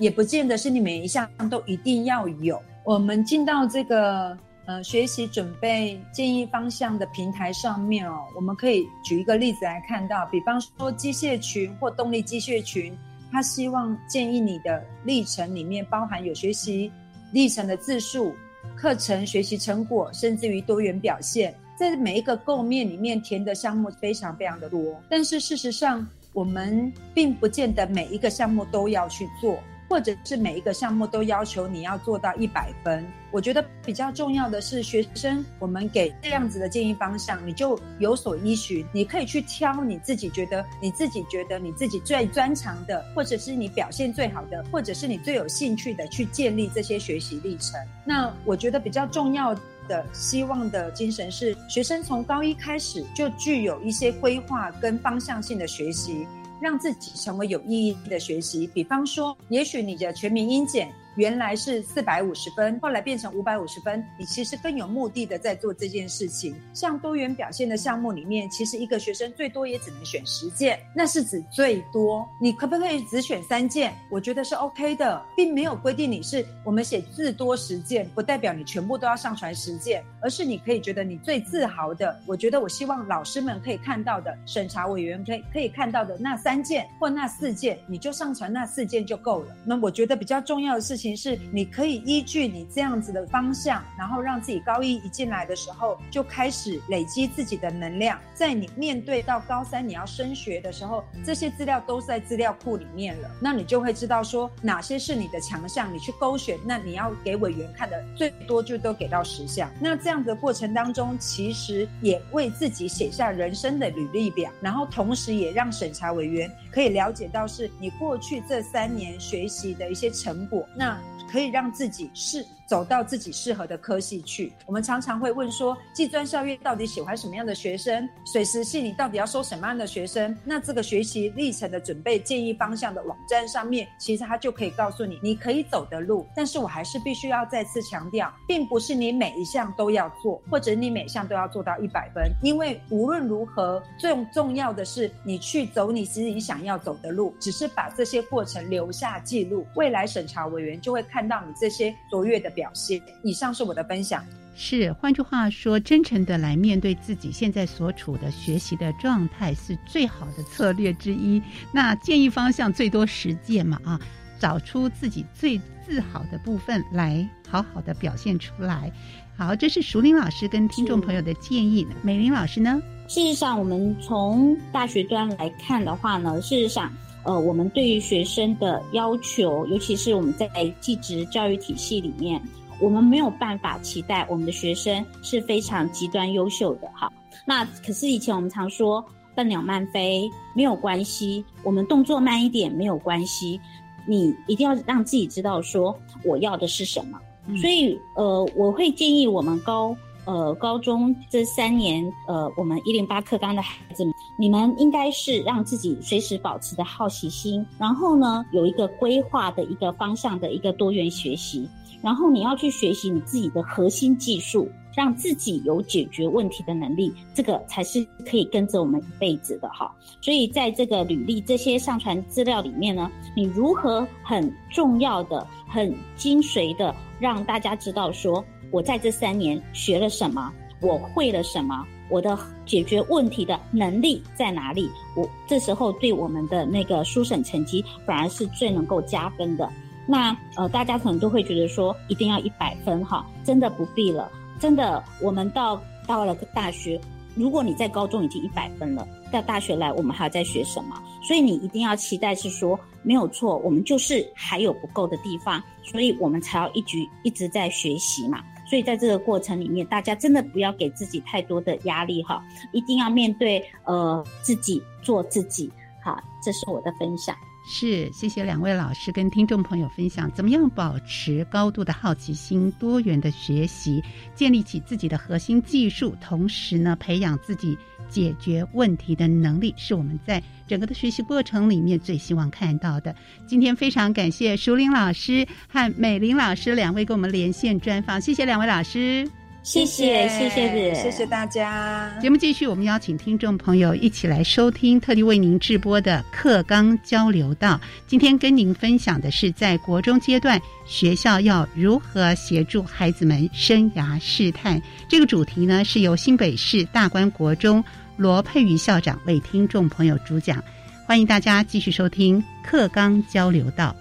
[0.00, 2.60] 也不见得是你每一项都一定要有。
[2.82, 12.92] 我们进到这个呃学习准备建议方向的平台上面哦，我们可以举一个例子来看到，比方说机械群或动力机械群，
[13.30, 16.90] 他希望建议你的历程里面包含有学习
[17.32, 18.34] 历程的字数、
[18.76, 21.54] 课程学习成果，甚至于多元表现。
[21.76, 29.58] 在每一个构面里面填的项目非常非常的多，但是事实上，我们并不见得每一个项目都要去做。
[29.86, 47.78] 或者是每一个项目都要求你要做到一百分，我觉得比较重要的是学生，我们给这样子的建议方向，你就有所依循，你可以去挑你自己觉得你自己觉得你自己最专长的，或者是你表现最好的，或者是你最有兴趣的去建立这些学习历程。
[48.06, 49.54] 那我觉得比较重要
[49.88, 56.26] 的希望的精神是，学生从高一开始就具有一些规划跟方向性的学习。
[56.60, 60.90] 让自己成为有意义的学习，比方说，也许你的全民英检。
[61.16, 64.04] 原来是四百五十分，后来变成五百五十分。
[64.18, 66.54] 你其实更有目的的在做这件事情。
[66.72, 72.28] 像多元表现的项目里面，其实一个学生最多也只能选十件，那是指最多。
[72.40, 73.94] 你可不可以只选三件？
[74.10, 82.20] 我觉得是 OK 的，并没有规定你是我们写字多十件，不代表你全部都要上传十件，而是你可以觉得你最自豪的。
[82.26, 89.54] 我觉得我希望老师们可以看到的，审查委员可以可以看到的那三件或那四件，你就上传那四件就够了。
[89.64, 91.03] 那我觉得比较重要的事情。
[91.04, 106.58] 情是，你可以依据你这样子的方向，然后让自己高一一进来的时候就开始累积自己的能量，在你面对到高三你要升学的时候，这些资料都在资料库里面了，那你就会知道说哪些是你的强项，你去勾选。
[106.64, 109.70] 那你要给委员看的最多就都给到十项。
[109.78, 120.66] 那这样的过程当中，其实也为自己写下人生的履历表，然后同时也让审查委员可以了解到是你过去这三年学习的一些成果。
[120.74, 120.93] 那
[121.34, 122.46] 可以让自己是。
[122.66, 124.52] 走到自己适合的科系去。
[124.66, 128.08] 我们常常会问说，技专校院到底喜欢什么样的学生？
[128.32, 130.36] 水师系你到底要收什么样的学生？
[130.44, 136.26] 那这个学习历程的准备建议方向的网站上面，其实它就可以告诉你你可以走的路。
[136.34, 142.30] 但是我还是必须要再次强调，并不是你每一项都要做，或者你每项都要做到一百分。
[142.42, 152.70] 因为无论如何，最重要的是你去走你自己想要走的路，只是把这些过程留下记录，未来审查委员就会看到你这些卓越的表。
[152.72, 153.02] 现。
[153.22, 154.24] 以上是我的分享。
[154.56, 161.42] 是，换句话说，真诚的来面对自己现在所处的学习的状态，是最好的策略之一。
[161.72, 164.00] 那建议方向最多实践嘛啊，
[164.38, 168.92] 找出自己最自豪的部分来，好好的表现出来。
[169.36, 171.84] 好，这是熟林老师跟听众朋友的建议。
[172.02, 172.80] 美玲老师呢？
[173.08, 176.92] 事实上，我们从大学端来看的话呢，事实上。
[177.24, 180.48] 呃，我们对于学生的要求，尤其是我们在
[180.80, 182.40] 技职教育体系里面，
[182.80, 186.88] 我们没有办法期待我们的学生是非常极端优秀的。
[186.94, 187.10] 哈，
[187.46, 189.04] 那可是以前我们常说
[189.34, 193.60] “笨鸟慢飞”没有关系，我们动作慢一点没有关系，
[194.06, 197.18] 你一定要让自己知道说我要的是什么。
[197.60, 199.96] 所以，呃，我会建议我们高。
[200.26, 211.68] 呃，高中这三年，呃，我们一零八课纲的孩子们，你们应该是让自己随时保持的好奇心，然后呢，有一个规划的一个方向的一个多元学习，
[212.02, 214.66] 然后你要去学习你自己的核心技术，
[214.96, 219.94] 让自己有解决问题的能力，这个才是可以跟着我们一辈子的哈。
[220.22, 228.42] 所以在这个履历这些上传资料里面呢，你如何很重要的、很精髓的让大家知道说。
[228.74, 230.52] 我在这三年学了什么？
[230.80, 231.86] 我会了什么？
[232.10, 234.90] 我的解决问题的能力在哪里？
[235.14, 239.70] 我这时候对我们的那个书审成绩反而是最能够加分的。
[240.08, 244.28] 那呃，大家可能都会觉得说一定要一百分哈，真的不必了。
[244.58, 247.00] 真的，我们到到了大学，
[247.36, 251.00] 如果你在高中已经一百分了，到大学来我们还要再学什么？
[251.22, 258.42] 所以你一定要期待是说没有错，我们就是还有不够的地方，所以我们才要一直一直在学习嘛。
[258.66, 262.42] 所以在这个过程里面，大家真的不要给自己太多的压力哈，
[262.72, 265.70] 一定要面对呃自己做自己
[266.02, 267.36] 好，这是我的分享。
[267.66, 274.02] 是，谢谢两位老师跟听众朋友分享，怎么样保持高度的好奇心、多元的学习，
[274.34, 277.74] 建立起自己的核心技术，同时呢，培养自己
[278.08, 283.14] 解决问题的能力，是我们在整个的学习过程里面最希望看到的。
[283.46, 289.28] 今天非常感谢淑玲老师和美玲老师两位跟我们连线专访，谢谢两位老师。
[289.64, 292.12] 谢谢，谢谢，谢谢大家。
[292.20, 297.80] 节目继续，我们邀请听众朋友一起来收听特地为您直播的课纲交流道。
[298.06, 304.80] 今天跟您分享的是，在国中阶段，学校要如何协助孩子们生涯试探。
[305.08, 307.82] 这个主题呢，是由新北市大观国中
[308.18, 310.62] 罗佩瑜校长为听众朋友主讲。
[311.06, 313.96] 欢迎大家继续收听课纲交流道。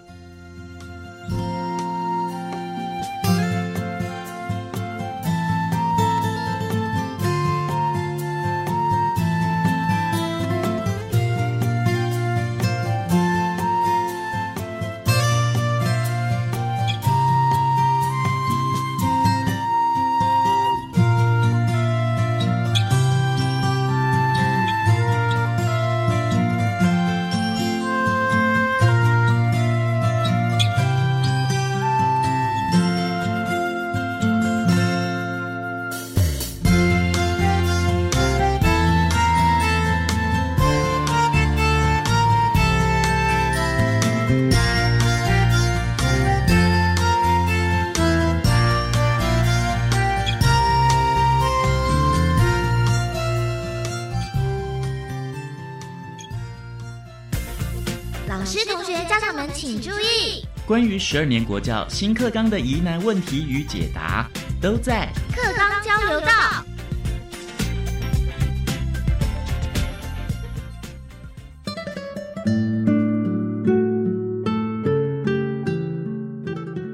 [60.94, 64.30] 于十二年国教新课纲的疑难问题与解答，
[64.62, 66.28] 都在课纲交流道。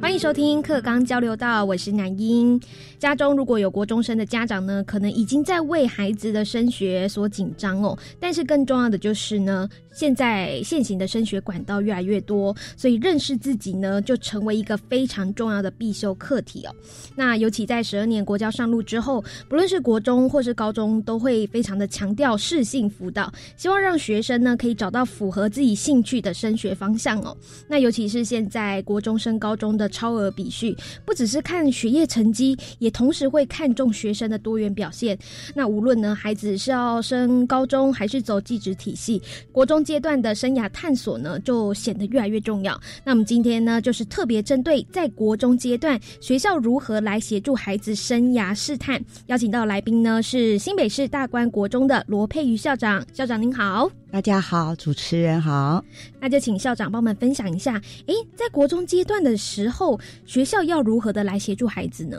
[0.01, 2.57] 欢迎收听课纲交流道，我是南英。
[2.99, 7.97] 家中如果有国中生的家长呢，可能已经在为孩子的升学所紧张哦。
[8.19, 9.67] 但是更重要的就是呢。
[9.91, 16.73] 现在现行的升学管道越来越多，所以认识自己呢，就成为一个非常重要的必修课题哦。
[17.15, 27.35] 那尤其在十二年国教上路之后，不论是国中或是高中，都会非常的强调适性辅导，希望让学生呢可以找到符合自己兴趣的升学方向哦。
[27.67, 35.17] 那尤其是现在国中升高中的超额比序，不只是看学业成绩，也同时会看重学生的多元表现。
[35.55, 39.21] 那无论呢孩子是要升高中还是走技职体系，
[39.51, 39.79] 国中。
[39.89, 42.79] 阶段的生涯探索呢，就显得越来越重要。
[43.03, 53.03] 那我们今天呢，就是特别针对在国中阶段学校如何来协助孩子生涯试探，邀请到来宾呢是新北市大观国中的罗佩瑜校长。
[53.13, 55.83] 校长您好，大家好，主持人好。
[56.19, 62.17] 那就请校长帮我们分享一下，诶，在国中阶段的时候，学校要如何的来协助孩子呢？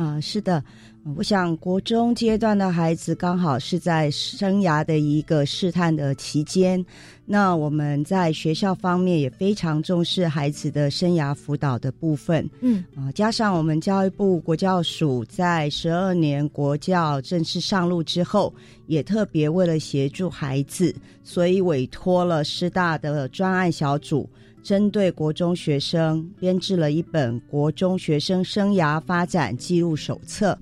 [0.00, 0.64] 啊，是的。
[1.16, 6.84] 我想，国中阶段的孩子刚好是在生涯的一个试探的期间。
[7.26, 12.48] 那我们在学校方面也非常重视孩子的生涯辅导的部分。
[12.60, 18.52] 嗯啊，加上我们教育部国教署在十二年国教正式上路之后，
[18.86, 20.94] 也特别为了协助孩子，
[21.24, 24.28] 所以委托了师大的专案小组。
[24.62, 30.52] 针对国中学生编制了一本《国中学生生涯发展记录手册》，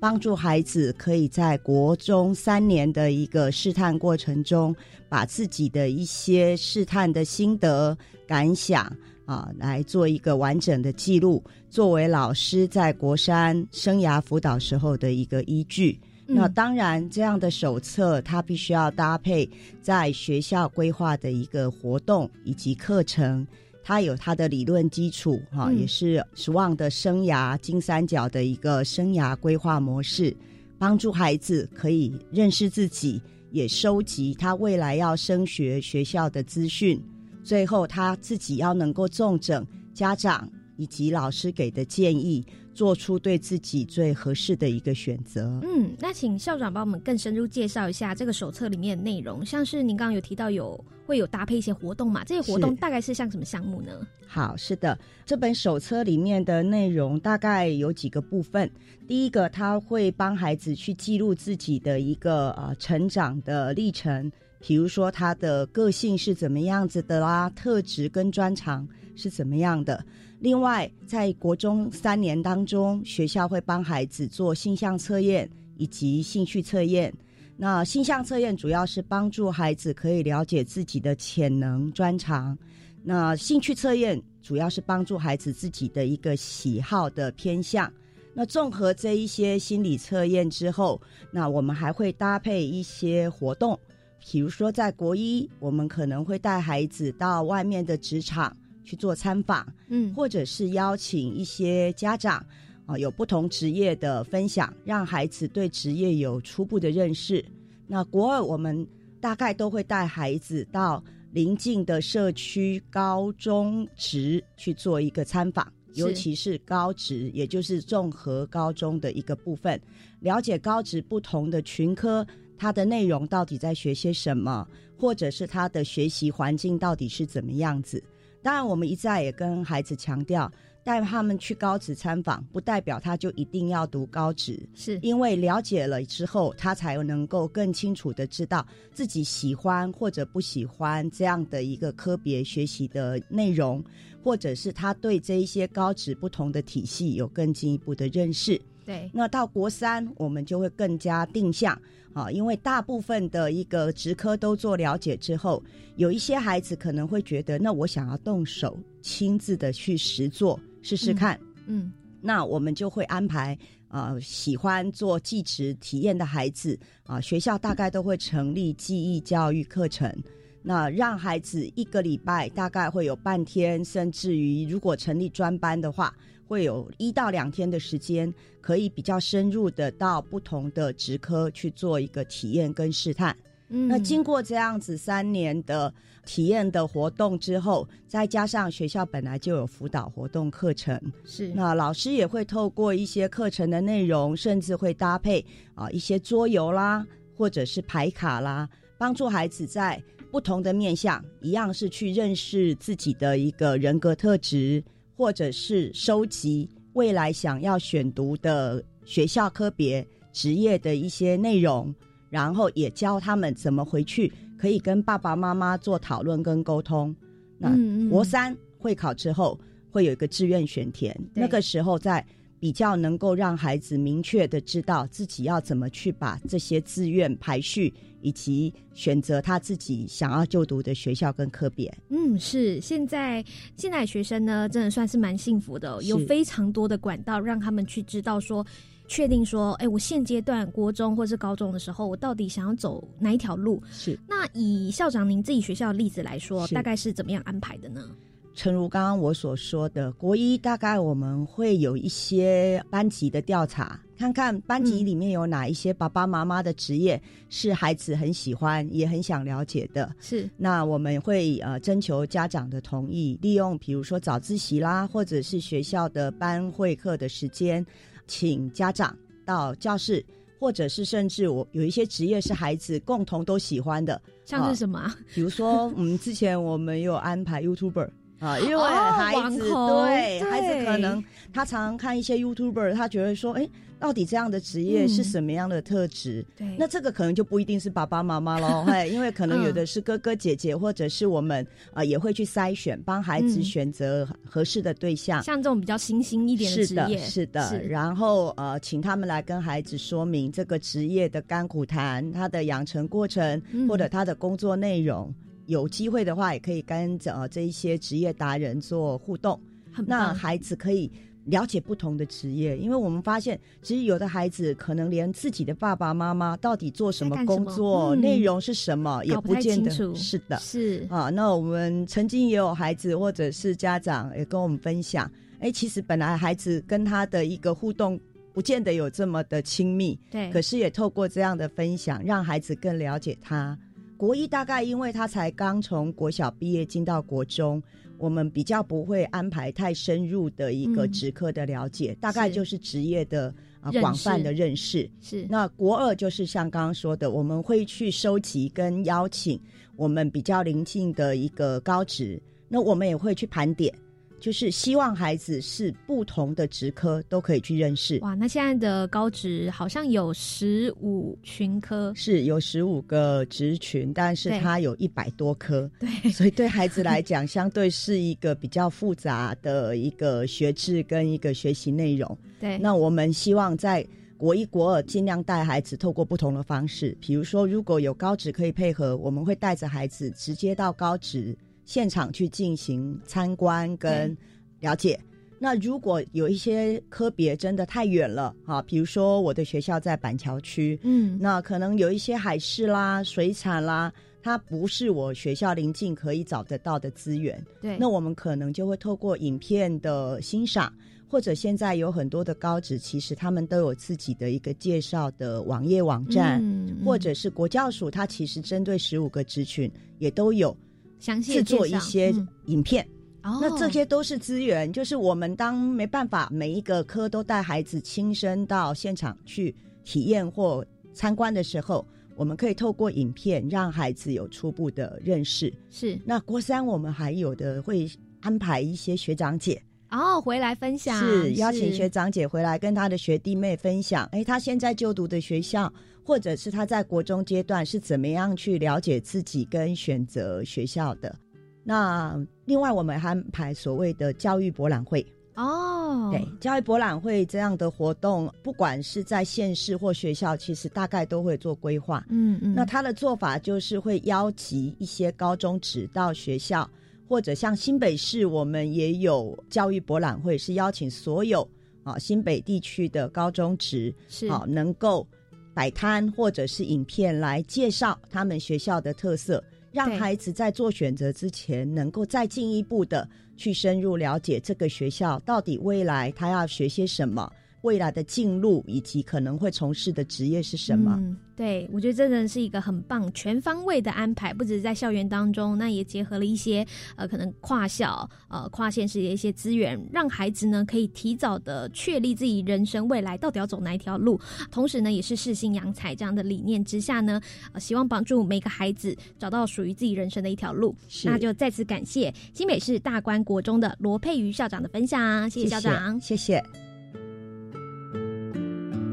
[0.00, 4.74] 帮助孩子可以在国中三年的一个试探过程中，
[5.08, 7.96] 把自己的一些试探的心得
[8.26, 8.84] 感想
[9.26, 15.98] 啊，来做一个完整的记录，作为老师在国山生涯辅导时候的一个依据。
[16.30, 19.48] 那当然，这样的手册它必须要搭配
[19.80, 23.46] 在学校规划的一个活动以及课程，
[23.82, 30.36] 它有它的理论基础，哈，也是 SWOT 的生涯金三角的一个生涯规划模式，
[30.78, 37.02] 帮助孩子可以认识自己，也收集他未来要升学学校的资讯，
[37.42, 42.44] 最后他自己要能够重整家长以及老师给的建议。
[42.78, 45.58] 做出对自己最合适的一个选择。
[45.64, 49.44] 嗯，那请校长帮我们更深入介绍一下这个手册里面的内容。
[49.44, 52.22] 像是您刚刚有提到有会有搭配一些活动嘛？
[52.22, 54.06] 这些活动大概是像什么项目呢？
[54.28, 58.70] 好，是的，这本手册里面的内容大概有几个部分。
[59.08, 70.04] 第一个，他会帮孩子去记录自己的一个呃成长的历程，比如说他的个性是怎么样子的啦，特质跟专长是怎么样的。
[70.40, 77.12] 另外，在国中三年当中，学校会帮孩子做性向测验以及兴趣测验。
[77.56, 82.56] 那性向测验主要是帮助孩子可以了解自己的潜能专长。
[83.02, 87.92] 那兴趣测验主要是帮助孩子自己的一个喜好的偏向。
[88.32, 91.00] 那综合这一些心理测验之后，
[91.32, 93.76] 那我们还会搭配一些活动，
[94.24, 98.56] 比如说在国一，我们可能会带孩子到外面的职场。
[98.88, 102.42] 去做参访，嗯，或者是邀请一些家长
[102.86, 107.44] 啊，有不同职业的分享，让孩子对职业有初步的认识。
[107.86, 108.86] 那国二我们
[109.20, 119.78] 大概都会带孩子到邻近的社区高中职去做一个参访，尤其是高职，也就是综合高中的一个部分，
[120.20, 122.26] 了解高职不同的群科，
[122.56, 124.66] 它的内容到底在学些什么，
[124.96, 128.02] 或者是他的学习环境到底是怎么样子。
[128.42, 130.50] 当然，我们一再也跟孩子强调，
[130.84, 143.84] 带他们去高职参访，不代表他就一定要读高职，是因为了解了之后，他才能够更清楚的知道自己喜欢或者不喜欢这样的一个科别学习的内容，
[144.22, 148.58] 或者是他对这一些高职不同的体系有更进一步的认识。
[148.86, 151.78] 对，那到国三，我们就会更加定向。
[152.18, 155.62] 啊，因为大部分的一个职科都做了解之后，
[155.94, 161.38] 有一些孩子可能会觉得，那我想要动手亲自的去实做试试看。
[161.66, 163.56] 嗯，那我们就会安排
[163.86, 170.12] 啊，喜欢做记职体验的孩子啊，学校大概都会成立记忆教育课程，
[170.60, 176.12] 那让孩子一个礼拜大概会有半天，甚至于如果成立专班的话。
[176.48, 183.36] 会有一到两天的时间，可以比较深入的到不同的职科去做一个体验跟试探。
[183.68, 185.92] 嗯，那经过这样子三年的
[186.24, 195.44] 体验的活动之后，再加上学校本来就有辅导活动课程，是那老师也会透过一些课程的内容，甚至会搭配
[195.74, 204.82] 啊一些桌游啦，或者是牌卡啦，帮助孩子在不同的面向，一样是去认识自己的一个人格特质。
[205.18, 211.92] 或者是收集未来想要选读的学校科别职业的一些内容，
[212.30, 217.12] 然后也教他们怎么回去可以跟爸爸妈妈做讨论跟沟通。
[217.58, 217.76] 那
[218.08, 219.58] 国三会考之后
[219.90, 222.24] 会有一个志愿选填，那个时候在。
[222.60, 231.92] 比较能够让孩子明确的知道自己要怎么去把这些志愿排序，以及选择他自己想要就读的学校跟科别。
[232.08, 233.44] 嗯，是现在
[233.76, 238.66] 现在学生呢，真的算是蛮幸福的，有非常多的管道让他们去知道说，
[239.06, 243.82] 确定说，哎，我现阶段国中或是高中的时候，我到底想要走哪一条路？
[243.90, 244.18] 是。
[244.28, 248.10] 那以校长您自己学校的例子来说，大概是怎么样安排的呢？
[248.58, 260.12] 诚如刚刚我所说的，国一大概我们会有一些班级的调查，看看班级里面有哪一些爸爸妈妈的职业是孩子很喜欢也很想了解的。
[260.18, 267.86] 是，那我们会呃征求家长的同意，利用比如说早自习啦，或者是学校的班会课的时间，
[268.26, 270.24] 请家长到教室，
[270.58, 275.14] 或者是甚至我有一些职业是孩子共同都喜欢的，像是什么？
[275.32, 278.10] 比如说，嗯，之前我们有安排 YouTuber。
[278.38, 281.22] 啊，因为孩子对孩子可能
[281.52, 283.68] 他常常看一些 YouTuber，他觉得说，哎，
[283.98, 286.46] 到底这样的职业是什么样的特质？
[286.56, 295.42] 对，那这个可能就不一定是爸爸妈妈喽，嘿，因为可能有的是哥哥姐姐，或者是我们啊也会去筛选，帮孩子选择合适的对象。
[295.42, 305.34] 像这种比较新兴一点的职业，是的，然后呃，请他们来跟孩子说明这个职业的甘苦谈，他的养成过程，或者他的工作内容。
[305.68, 309.60] 有机会的话，也可以跟呃这一些职业达人做互动，
[310.06, 311.10] 那孩子可以
[311.44, 319.90] 了解不同的职业，因为我们发现，其实有的孩子可能连自己的爸爸妈妈到底做什么工作、内容是什么也不见得。
[319.90, 321.28] 是的，是啊。
[321.28, 328.18] 那我们曾经也有孩子或者是家长也跟我们分享，哎，其实本来孩子跟他的一个互动
[328.54, 333.78] 不见得有这么的亲密，对，可是也透过这样的分享，让孩子更了解他。
[334.18, 337.80] 国一大概因为他才刚从国小毕业进到国中，
[338.18, 345.08] 我们比较不会安排太深入的一个职科的了解，大概就是职业的啊广泛的认识。
[345.20, 349.58] 是那国二就是像刚刚说的，我们会去收集跟邀请
[349.94, 353.94] 我们比较临近的一个高职，那我们也会去盘点。
[354.40, 358.18] 就是希望孩子是不同的职科都可以去认识。
[358.20, 365.90] 哇，那现在的高职好像有十五群科，是有十五个职群，但是它有一百多科。
[365.98, 372.38] 对，所以对孩子来讲，相对是一个比较复杂的一个学制跟一个学习内容。
[372.60, 381.56] 对，那我们希望在国一、国二尽量带孩子透过不同的方式，比如说如果有高职可以配合，我们会带着孩子直接到高职。
[381.88, 384.36] 现场去进行参观跟
[384.78, 385.18] 了解。
[385.58, 394.12] 那如果有一些科别真的太远了啊，比如说我的学校在板桥区，嗯，那可能有一些海事啦、水产啦，
[394.42, 397.58] 它不是我学校临近可以找得到的资源。
[397.80, 400.92] 对，那我们可能就会透过影片的欣赏，
[401.26, 406.62] 或者现在有很多的高职，其实他们都有自己的一个介绍的网页网站，
[407.02, 410.76] 或者是国教署，它其实针对十五个职群也都有。
[411.18, 412.32] 制作一些
[412.66, 413.06] 影片，
[413.42, 414.92] 那这些都是资源。
[414.92, 422.06] 就是我们当没办法每一个科都带孩子亲身到现场去体验或参观的时候，
[422.36, 425.72] 我们可以透过影片让孩子有初步的认识。
[425.90, 426.18] 是。
[426.24, 428.08] 那国三我们还有的会
[428.40, 434.28] 安排一些学长姐哦回来分享，是邀请学长姐回来跟他的学弟妹分享。
[434.32, 435.92] 哎，他现在就读的学校。
[436.24, 441.34] 或者是他在国中阶段是怎么样去了解自己跟选择学校的？
[441.82, 452.22] 那另外我们还安排所谓的教育博览会哦，对，教育博览会这样的活动，不管是在县市或学校，其实大概都会做规划。
[452.28, 456.86] 嗯嗯，那他的做法就是会邀集一些高中职到学校，
[457.28, 461.68] 或者像新北市，我们也有教育博览会，是邀请所有
[462.02, 465.26] 啊新北地区的高中职是啊能够。
[465.74, 469.62] 摆摊或者是影片来介绍他们学校的特色，
[469.92, 477.48] 让孩子在做选择之前，能够再进一步的去深入了解这个学校到底未来他要学些什么，
[477.88, 481.18] 未来的进路以及可能会从事的职业是什么。
[481.56, 486.86] 对，我觉得真的是一个很棒、全方位的安排，不只是在校园当中，那也结合了一些
[487.16, 494.38] 呃，可能跨校、呃跨县市的一些资源，让孩子呢可以提早的确立自己人生未来到底要走哪一条路。
[494.70, 497.40] 同时呢，也是适性扬才这样的理念之下呢，
[497.72, 500.94] 呃，希望帮助每个孩子找到属于自己人生的一条路。
[501.24, 506.62] 那就再次感谢新北市大观国中的罗佩瑜校长的分享，谢谢校长，谢谢。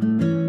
[0.02, 0.45] Thank you.